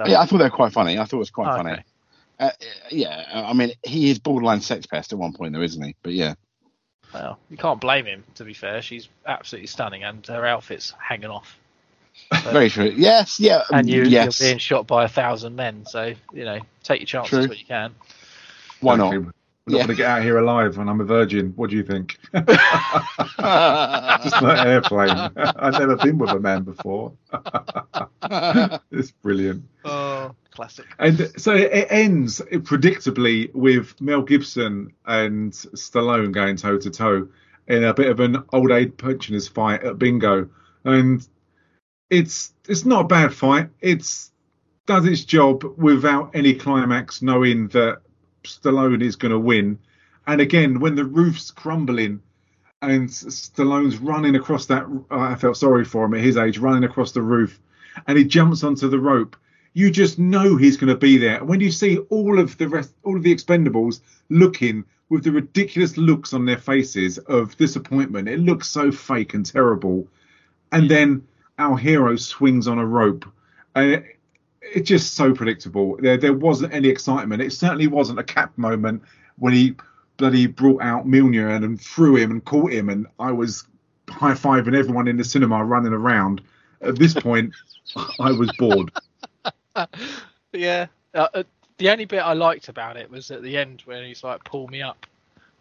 [0.05, 0.99] Yeah, I thought they were quite funny.
[0.99, 1.71] I thought it was quite Oh, funny.
[1.71, 1.83] okay.
[2.39, 2.51] Uh,
[2.91, 5.95] yeah, I mean, he is borderline sex pest at one point, though, isn't he?
[6.03, 6.35] But yeah,
[7.13, 8.23] Well, you can't blame him.
[8.35, 11.57] To be fair, she's absolutely stunning, and her outfit's hanging off.
[12.43, 12.91] So- very true.
[12.95, 14.39] Yes, yeah, and you, yes.
[14.41, 15.85] you're being shot by a thousand men.
[15.85, 17.47] So you know, take your chances True.
[17.47, 17.93] what you can.
[18.81, 19.13] Why not?
[19.67, 19.85] We're not Yeah.
[19.85, 21.51] going to get out here alive when I'm a virgin.
[21.57, 22.17] What do you think?
[22.33, 22.47] Just
[24.41, 25.09] an airplane.
[25.35, 27.11] I've never been with a man before.
[28.91, 29.63] it's brilliant.
[29.83, 30.85] Oh, classic.
[30.99, 37.27] And so it it ends predictably with Mel Gibson and Stallone going toe to toe
[37.67, 40.49] in a bit of an old age pensioners fight at bingo.
[40.85, 41.27] And
[42.09, 43.69] it's it's not a bad fight.
[43.81, 44.31] It's
[44.85, 47.99] does its job without any climax, knowing that
[48.47, 49.79] Stallone is going to win.
[50.25, 52.21] And again, when the roof's crumbling
[52.81, 56.83] and Stallone's running across that, oh, I felt sorry for him at his age, running
[56.83, 57.59] across the roof,
[58.05, 59.35] and he jumps onto the rope.
[59.73, 61.37] You just know he's going to be there.
[61.37, 65.31] And when you see all of the rest, all of the Expendables looking with the
[65.31, 70.07] ridiculous looks on their faces of disappointment, it looks so fake and terrible.
[70.71, 71.25] And then
[71.57, 73.25] our hero swings on a rope.
[73.75, 74.16] And it,
[74.73, 75.97] it's just so predictable.
[75.97, 77.41] There, there wasn't any excitement.
[77.41, 79.03] It certainly wasn't a cap moment
[79.37, 79.75] when he
[80.17, 83.65] bloody brought out Milner and, and threw him and caught him, and I was
[84.09, 86.41] high fiving everyone in the cinema running around.
[86.81, 87.53] At this point,
[88.19, 88.91] I was bored.
[90.53, 90.87] yeah.
[91.13, 91.43] Uh, uh,
[91.77, 94.67] the only bit I liked about it was at the end when he's like, "Pull
[94.67, 95.05] me up,"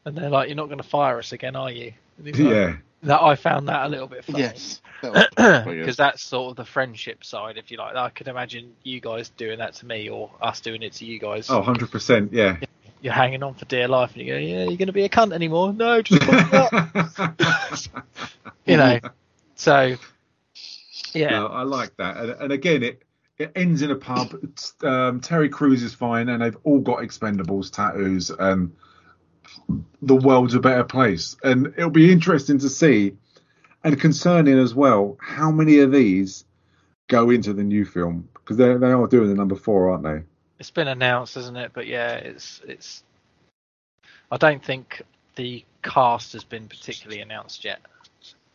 [0.05, 2.77] and they're like, "You're not going to fire us again, are you?" And like- Yeah,
[3.03, 4.41] That I found that a little bit funny.
[4.41, 5.81] yes, that was pretty good.
[5.81, 7.95] Because that's sort of the friendship side, if you like.
[7.97, 11.19] I could imagine you guys doing that to me, or us doing it to you
[11.19, 11.51] guys.
[11.51, 12.57] oh, 100 percent, yeah.
[13.03, 15.09] You're hanging on for dear life, and you go, "Yeah, you're going to be a
[15.09, 17.77] cunt anymore." No, just pull me up.
[18.65, 18.99] you know.
[19.55, 19.97] So
[21.13, 21.31] Yeah.
[21.31, 22.17] No, I like that.
[22.17, 23.03] And, and again, it
[23.39, 24.35] it ends in a pub.
[24.83, 28.75] Um, Terry Crews is fine, and they've all got Expendables tattoos, and
[30.03, 31.37] the world's a better place.
[31.43, 33.17] And it'll be interesting to see,
[33.85, 36.45] and concerning as well, how many of these
[37.09, 40.23] go into the new film because they they are doing the number four, aren't they?
[40.59, 41.73] It's been announced, isn't it?
[41.75, 43.03] But yeah, it's it's.
[44.31, 45.03] I don't think
[45.35, 47.81] the cast has been particularly announced yet.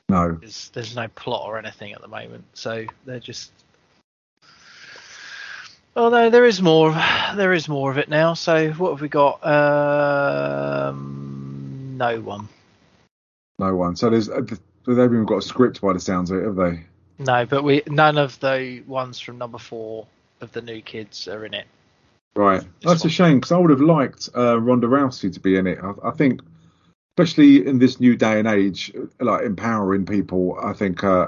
[0.10, 0.38] No.
[0.40, 3.52] There's there's no plot or anything at the moment, so they're just.
[5.96, 6.92] Although there is more,
[7.36, 8.34] there is more of it now.
[8.34, 9.46] So what have we got?
[10.86, 12.48] Um, no one.
[13.60, 13.96] No one.
[13.96, 14.42] So there's uh,
[14.88, 16.86] they've even got a script by the sounds of it, have they?
[17.20, 20.08] No, but we none of the ones from number four
[20.40, 21.68] of the new kids are in it.
[22.36, 22.64] Right.
[22.82, 25.80] That's a shame because I would have liked uh, Ronda Rousey to be in it.
[25.84, 26.42] I, I think,
[27.18, 31.28] especially in this new day and age, like empowering people, I think uh,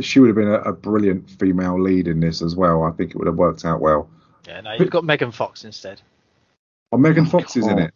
[0.00, 2.82] she would have been a, a brilliant female lead in this as well.
[2.84, 4.08] I think it would have worked out well.
[4.46, 6.00] Yeah, no, you've got Megan Fox instead.
[6.92, 7.94] Oh, Megan Oh, Fox is in it.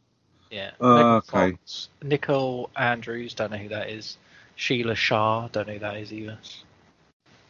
[0.50, 0.72] Yeah.
[0.80, 1.52] Uh, okay.
[1.52, 4.18] Fox, Nicole Andrews, don't know who that is.
[4.54, 6.38] Sheila Shah, don't know who that is either.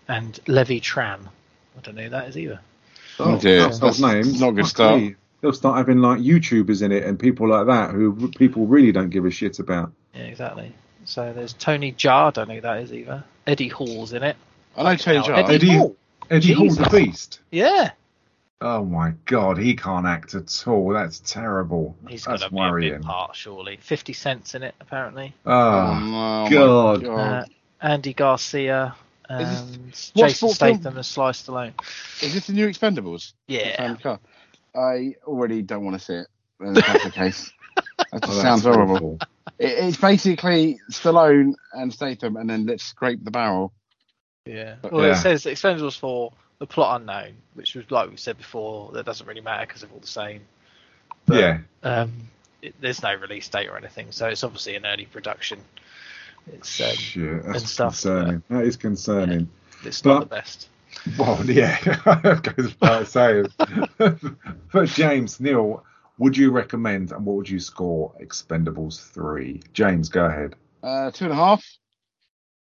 [0.08, 1.26] And Levy Tran,
[1.76, 2.60] I don't know who that is either.
[3.18, 3.62] Oh, dear.
[3.62, 4.40] That's not That's names.
[4.40, 5.02] not good Fuck start.
[5.40, 9.10] They'll start having like YouTubers in it and people like that who people really don't
[9.10, 9.92] give a shit about.
[10.14, 10.72] Yeah, exactly.
[11.04, 13.24] So there's Tony Jaa, don't know who that is either.
[13.46, 14.36] Eddie Hall's in it.
[14.76, 15.38] I know Tony Now, Jaa.
[15.44, 15.96] Eddie Eddie- Hall.
[16.30, 17.40] Eddie Hall the Beast.
[17.50, 17.90] Yeah,
[18.64, 20.90] Oh my god, he can't act at all.
[20.90, 21.96] That's terrible.
[22.08, 22.92] he's That's got to be a worrying.
[22.92, 23.76] big part, surely.
[23.78, 25.34] 50 Cent's in it, apparently.
[25.44, 27.04] Oh, Oh, my God.
[27.04, 27.44] Uh,
[27.80, 28.94] Andy Garcia
[29.28, 30.52] Is this- and Jason what film?
[30.52, 31.72] Statham and Sly Stallone.
[32.22, 33.32] Is this the new Expendables?
[33.48, 33.96] Yeah.
[34.76, 36.26] I already don't want to see it.
[36.60, 37.52] That's the case.
[38.12, 38.94] That Oh, just sounds horrible.
[38.96, 39.18] awful.
[39.58, 43.72] It, it's basically Stallone and Statham, and then let's scrape the barrel.
[44.44, 44.76] Yeah.
[44.82, 45.12] But- Well, Yeah.
[45.12, 49.26] it says Expendables 4, the plot unknown, which was like we said before, that doesn't
[49.26, 50.42] really matter because they're all the same.
[51.26, 52.12] But, yeah, Um,
[52.60, 55.60] it, there's no release date or anything, so it's obviously an early production.
[56.52, 58.42] It's um, shit, that's and stuff, concerning.
[58.50, 59.48] That is concerning.
[59.84, 60.68] it's But- not the best.
[61.18, 61.78] Well, yeah,
[62.42, 63.46] goes without saying.
[63.96, 65.82] but James, Neil,
[66.18, 69.62] would you recommend and what would you score Expendables three?
[69.72, 70.54] James, go ahead.
[70.82, 71.64] Uh, two and a half.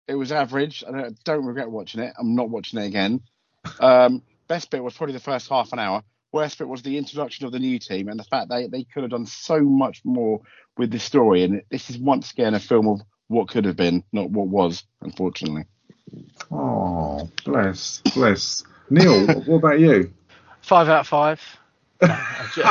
[0.08, 0.84] It was average.
[0.86, 2.14] I don't, don't regret watching it.
[2.18, 3.20] I'm not watching it again.
[3.80, 6.02] Um, best bit was probably the first half an hour.
[6.32, 9.02] Worst bit was the introduction of the new team and the fact they, they could
[9.02, 10.40] have done so much more
[10.76, 11.42] with the story.
[11.42, 14.84] And this is once again a film of what could have been, not what was,
[15.00, 15.64] unfortunately.
[16.50, 18.64] Oh, bless, bless.
[18.90, 20.12] Neil, what about you?
[20.60, 21.40] Five out of five.
[22.02, 22.62] No, I'm ju-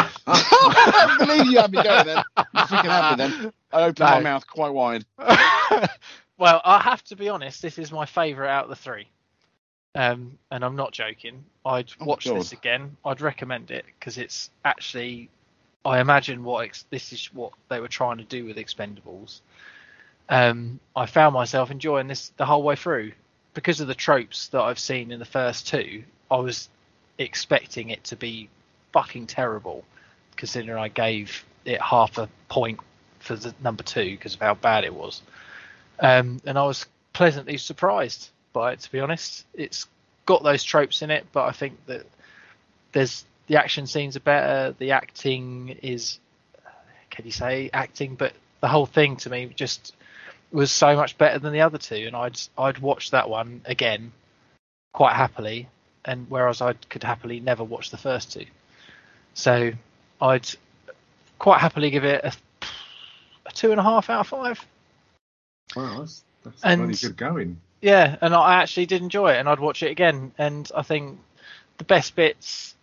[1.25, 2.23] believe you had me going then.
[2.37, 3.53] You freaking had me then.
[3.71, 5.05] I opened my mouth quite wide.
[6.37, 7.61] well, I have to be honest.
[7.61, 9.07] This is my favourite out of the three,
[9.95, 11.43] um, and I'm not joking.
[11.65, 12.37] I'd Oh, watch God.
[12.37, 12.97] this again.
[13.03, 15.29] I'd recommend it because it's actually,
[15.83, 19.41] I imagine what ex- this is what they were trying to do with Expendables.
[20.29, 23.11] Um, I found myself enjoying this the whole way through
[23.53, 26.03] because of the tropes that I've seen in the first two.
[26.31, 26.67] I was
[27.17, 28.49] expecting it to be
[28.95, 29.83] fucking terrible,
[30.37, 32.79] considering I gave it half a point
[33.19, 35.21] for the number two because of how bad it was.
[35.99, 39.45] Um, and I was pleasantly surprised by it, to be honest.
[39.53, 39.85] It's
[40.25, 42.05] got those tropes in it, but I think that
[42.93, 44.73] there's the action scenes are better.
[44.79, 46.17] The acting is,
[47.09, 48.15] can you say acting?
[48.15, 48.31] But
[48.61, 49.93] the whole thing to me just
[50.53, 54.13] was so much better than the other two, and I'd I'd watch that one again
[54.93, 55.67] quite happily,
[56.05, 58.45] and whereas I could happily never watch the first two.
[59.35, 59.71] So
[60.21, 60.49] I'd
[61.37, 62.33] quite happily give it a,
[63.45, 64.65] a two and a half out of five.
[65.75, 67.61] Wow, that's, that's And- good going.
[67.81, 70.31] Yeah, and I actually did enjoy it, and I'd watch it again.
[70.39, 71.19] And I think
[71.77, 72.73] the best bits,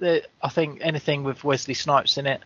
[0.00, 2.40] I think anything with Wesley Snipes in it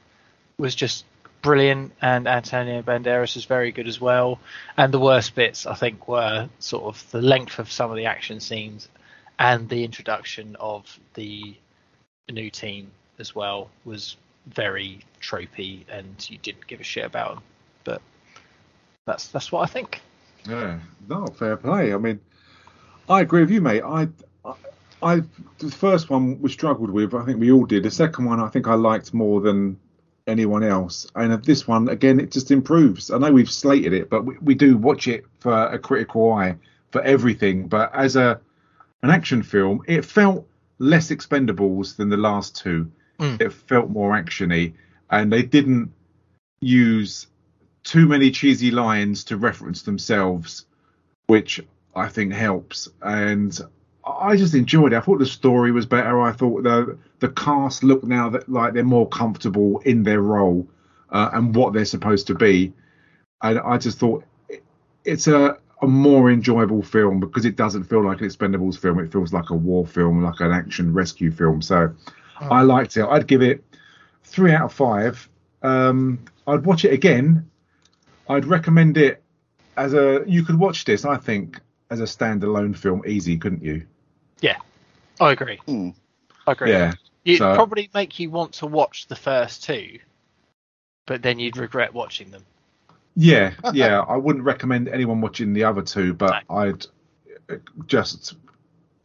[0.58, 1.04] was just
[1.42, 4.40] brilliant, and Antonio Banderas was very good as well.
[4.76, 8.06] And the worst bits, I think, were sort of the length of some of the
[8.06, 8.88] action scenes
[9.38, 11.54] and the introduction of the
[12.28, 17.42] new team as well was very tropey, and you didn't give a shit about them.
[17.84, 18.02] But
[19.04, 20.00] that's that's what I think.
[20.48, 21.92] Yeah, no, fair play.
[21.92, 22.20] I mean,
[23.08, 23.82] I agree with you, mate.
[23.82, 24.08] I,
[24.44, 24.54] I,
[25.02, 25.22] I,
[25.58, 27.14] the first one we struggled with.
[27.14, 27.82] I think we all did.
[27.82, 29.78] The second one, I think I liked more than
[30.26, 31.06] anyone else.
[31.14, 33.10] And this one, again, it just improves.
[33.10, 36.56] I know we've slated it, but we, we do watch it for a critical eye
[36.90, 37.68] for everything.
[37.68, 38.40] But as a
[39.02, 40.48] an action film, it felt
[40.78, 42.90] less Expendables than the last two.
[43.18, 43.40] Mm.
[43.40, 44.74] It felt more actiony,
[45.10, 45.92] and they didn't
[46.60, 47.26] use
[47.82, 50.66] too many cheesy lines to reference themselves,
[51.26, 51.60] which
[51.94, 52.88] I think helps.
[53.02, 53.58] And
[54.04, 54.96] I just enjoyed it.
[54.96, 56.20] I thought the story was better.
[56.20, 60.66] I thought the the cast look now that like they're more comfortable in their role
[61.10, 62.72] uh, and what they're supposed to be.
[63.42, 64.24] And I just thought
[65.04, 68.98] it's a a more enjoyable film because it doesn't feel like an Expendables film.
[68.98, 71.60] It feels like a war film, like an action rescue film.
[71.60, 71.92] So
[72.40, 72.48] oh.
[72.48, 73.04] I liked it.
[73.04, 73.64] I'd give it
[74.24, 75.28] three out of five.
[75.62, 77.50] Um, I'd watch it again.
[78.28, 79.22] I'd recommend it
[79.76, 80.24] as a.
[80.26, 81.60] You could watch this, I think,
[81.90, 83.86] as a standalone film, easy, couldn't you?
[84.40, 84.56] Yeah,
[85.20, 85.58] I agree.
[85.66, 85.94] Mm.
[86.46, 86.70] I agree.
[86.70, 86.92] Yeah,
[87.24, 89.98] it'd so, probably make you want to watch the first two,
[91.06, 92.44] but then you'd regret watching them.
[93.16, 94.00] Yeah, yeah.
[94.00, 96.56] I wouldn't recommend anyone watching the other two, but no.
[96.56, 96.86] I'd
[97.86, 98.34] just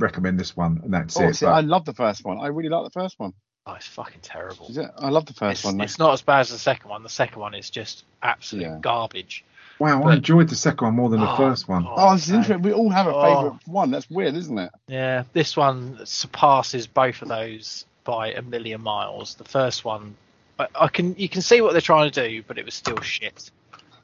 [0.02, 1.36] recommend this one, and that's oh, it.
[1.36, 1.54] See, but...
[1.54, 2.40] I love the first one.
[2.40, 3.34] I really like the first one.
[3.66, 4.72] Oh, it's fucking terrible.
[4.98, 5.80] I love the first it's, one.
[5.82, 7.04] It's not as bad as the second one.
[7.04, 8.78] The second one is just absolute yeah.
[8.82, 9.46] garbage.
[9.78, 11.86] Wow, but, I enjoyed the second one more than the oh, first one.
[11.88, 12.62] Oh, oh this is interesting.
[12.62, 13.60] We all have a favourite oh.
[13.66, 13.92] one.
[13.92, 14.72] That's weird, isn't it?
[14.88, 19.36] Yeah, this one surpasses both of those by a million miles.
[19.36, 20.16] The first one,
[20.60, 23.00] I, I can you can see what they're trying to do, but it was still
[23.02, 23.52] shit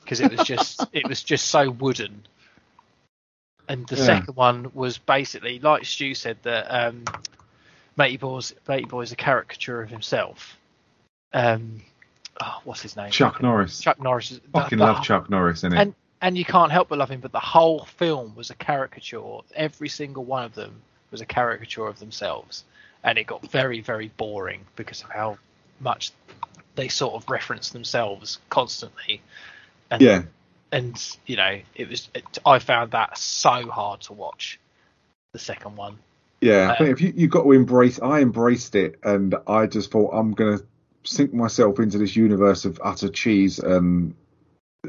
[0.01, 2.25] because it was just it was just so wooden.
[3.67, 4.05] And the yeah.
[4.05, 7.03] second one was basically like Stu said that um,
[7.97, 10.57] Matey Boy's Matey Boy's a caricature of himself.
[11.33, 11.81] Um,
[12.41, 13.11] oh, what's his name?
[13.11, 13.79] Chuck Norris.
[13.79, 14.39] Chuck Norris.
[14.53, 15.79] Fucking the, love Chuck Norris, innit?
[15.79, 17.19] And and you can't help but love him.
[17.19, 19.39] But the whole film was a caricature.
[19.53, 22.63] Every single one of them was a caricature of themselves,
[23.03, 25.37] and it got very very boring because of how
[25.79, 26.11] much
[26.75, 29.21] they sort of reference themselves constantly.
[29.89, 30.23] And, yeah.
[30.71, 32.09] And you know, it was.
[32.13, 34.59] It, I found that so hard to watch.
[35.33, 35.97] The second one.
[36.41, 39.67] Yeah, I think um, if you you got to embrace, I embraced it, and I
[39.67, 40.59] just thought I'm gonna
[41.03, 44.13] sink myself into this universe of utter cheese and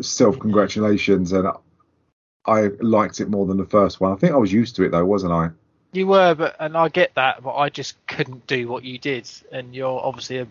[0.00, 1.48] self congratulations, and
[2.44, 4.12] I liked it more than the first one.
[4.12, 5.50] I think I was used to it though, wasn't I?
[5.92, 9.28] You were, but and I get that, but I just couldn't do what you did,
[9.50, 10.46] and you're obviously a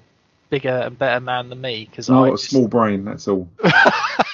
[0.49, 3.05] bigger and better man than me because I got a small brain.
[3.05, 3.47] That's all.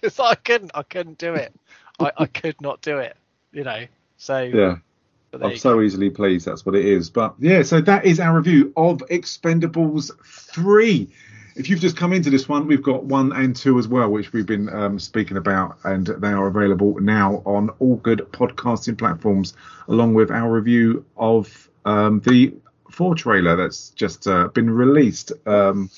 [0.00, 1.52] Because I couldn't, I couldn't do it.
[1.98, 3.16] I, I could not do it.
[3.52, 3.86] You know,
[4.16, 4.76] so yeah.
[5.32, 5.82] I'm so go.
[5.82, 6.46] easily pleased.
[6.46, 7.10] That's what it is.
[7.10, 11.08] But yeah, so that is our review of Expendables 3.
[11.56, 14.32] If you've just come into this one, we've got one and two as well, which
[14.32, 19.54] we've been um, speaking about, and they are available now on all good podcasting platforms,
[19.88, 22.54] along with our review of um, the
[22.90, 25.32] four trailer that's just uh, been released.
[25.46, 25.90] Um,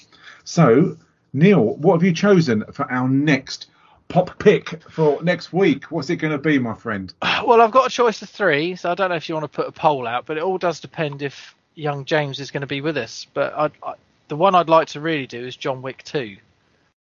[0.44, 0.96] so,
[1.32, 3.66] Neil, what have you chosen for our next
[4.10, 5.84] pop pick for next week?
[5.90, 7.12] What's it going to be, my friend?
[7.46, 9.56] Well, I've got a choice of three, so I don't know if you want to
[9.56, 12.66] put a poll out, but it all does depend if young James is going to
[12.66, 13.26] be with us.
[13.32, 13.94] But I, I,
[14.28, 16.36] the one I'd like to really do is John Wick 2.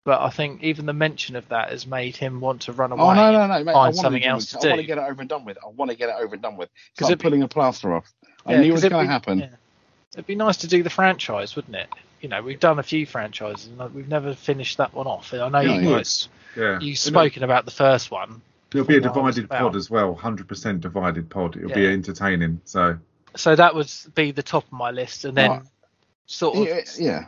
[0.03, 2.95] But I think even the mention of that has made him want to run oh,
[2.95, 3.11] away.
[3.11, 3.73] Oh no, no, no, mate!
[3.73, 4.67] Find something else to I do.
[4.67, 5.57] I want to get it over and done with.
[5.63, 6.69] I want to get it over and done with.
[6.95, 8.11] Because I'm pulling a plaster off.
[8.45, 9.39] I yeah, knew it was going to happen.
[9.39, 9.49] Yeah.
[10.13, 11.87] It'd be nice to do the franchise, wouldn't it?
[12.21, 15.33] You know, we've done a few franchises and we've never finished that one off.
[15.33, 16.79] I know yeah, you guys yeah.
[16.79, 18.41] You've spoken about the first one.
[18.73, 21.55] It'll be a divided pod as well, 100% divided pod.
[21.55, 21.75] It'll yeah.
[21.75, 22.61] be entertaining.
[22.65, 22.97] So
[23.35, 25.61] so that would be the top of my list, and then right.
[26.25, 27.25] sort of yeah.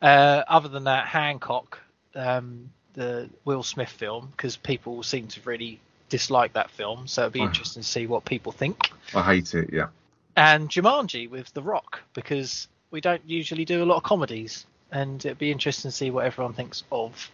[0.00, 1.78] Uh, other than that, Hancock,
[2.14, 7.32] um, the Will Smith film, because people seem to really dislike that film, so it'd
[7.32, 8.90] be interesting to see what people think.
[9.14, 9.88] I hate it, yeah.
[10.36, 15.24] And Jumanji with The Rock, because we don't usually do a lot of comedies, and
[15.24, 17.30] it'd be interesting to see what everyone thinks of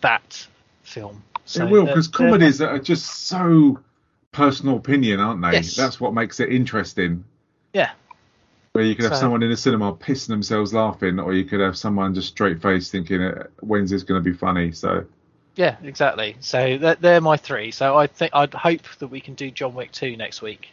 [0.00, 0.46] that
[0.84, 1.22] film.
[1.44, 3.80] So, it will because comedies are just so
[4.30, 5.52] personal opinion, aren't they?
[5.52, 5.76] Yes.
[5.76, 7.24] That's what makes it interesting.
[7.74, 7.90] Yeah.
[8.72, 11.60] Where you could have so, someone in the cinema pissing themselves laughing, or you could
[11.60, 15.04] have someone just straight faced thinking, uh, "When's this going to be funny?" So.
[15.54, 16.36] Yeah, exactly.
[16.40, 17.72] So they're my three.
[17.72, 20.70] So I think I'd hope that we can do John Wick two next week,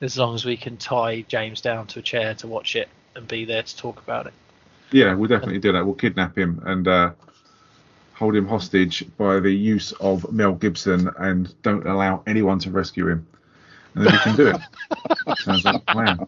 [0.00, 3.26] as long as we can tie James down to a chair to watch it and
[3.28, 4.32] be there to talk about it.
[4.92, 5.84] Yeah, we'll definitely do that.
[5.84, 7.12] We'll kidnap him and uh,
[8.14, 13.08] hold him hostage by the use of Mel Gibson and don't allow anyone to rescue
[13.08, 13.26] him.
[13.94, 15.38] And then we can do it.
[15.38, 16.26] Sounds like a plan.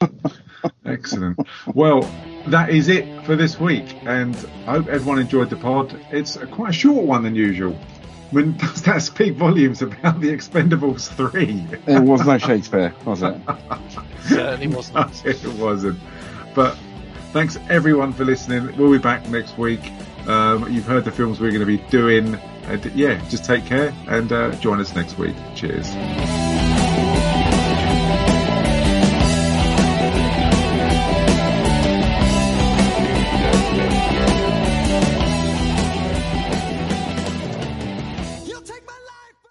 [0.84, 1.38] Excellent.
[1.74, 2.02] Well,
[2.48, 4.34] that is it for this week, and
[4.66, 5.98] I hope everyone enjoyed the pod.
[6.10, 7.78] It's a quite a short one than usual.
[8.34, 11.66] I mean, does that speak volumes about the Expendables 3?
[11.86, 13.36] it was no Shakespeare, was it?
[14.22, 15.24] Certainly wasn't.
[15.24, 16.00] it wasn't.
[16.52, 16.76] But
[17.32, 18.76] thanks everyone for listening.
[18.76, 19.92] We'll be back next week.
[20.26, 22.34] Um, you've heard the films we're going to be doing.
[22.64, 25.36] And yeah, just take care and uh, join us next week.
[25.54, 25.88] Cheers.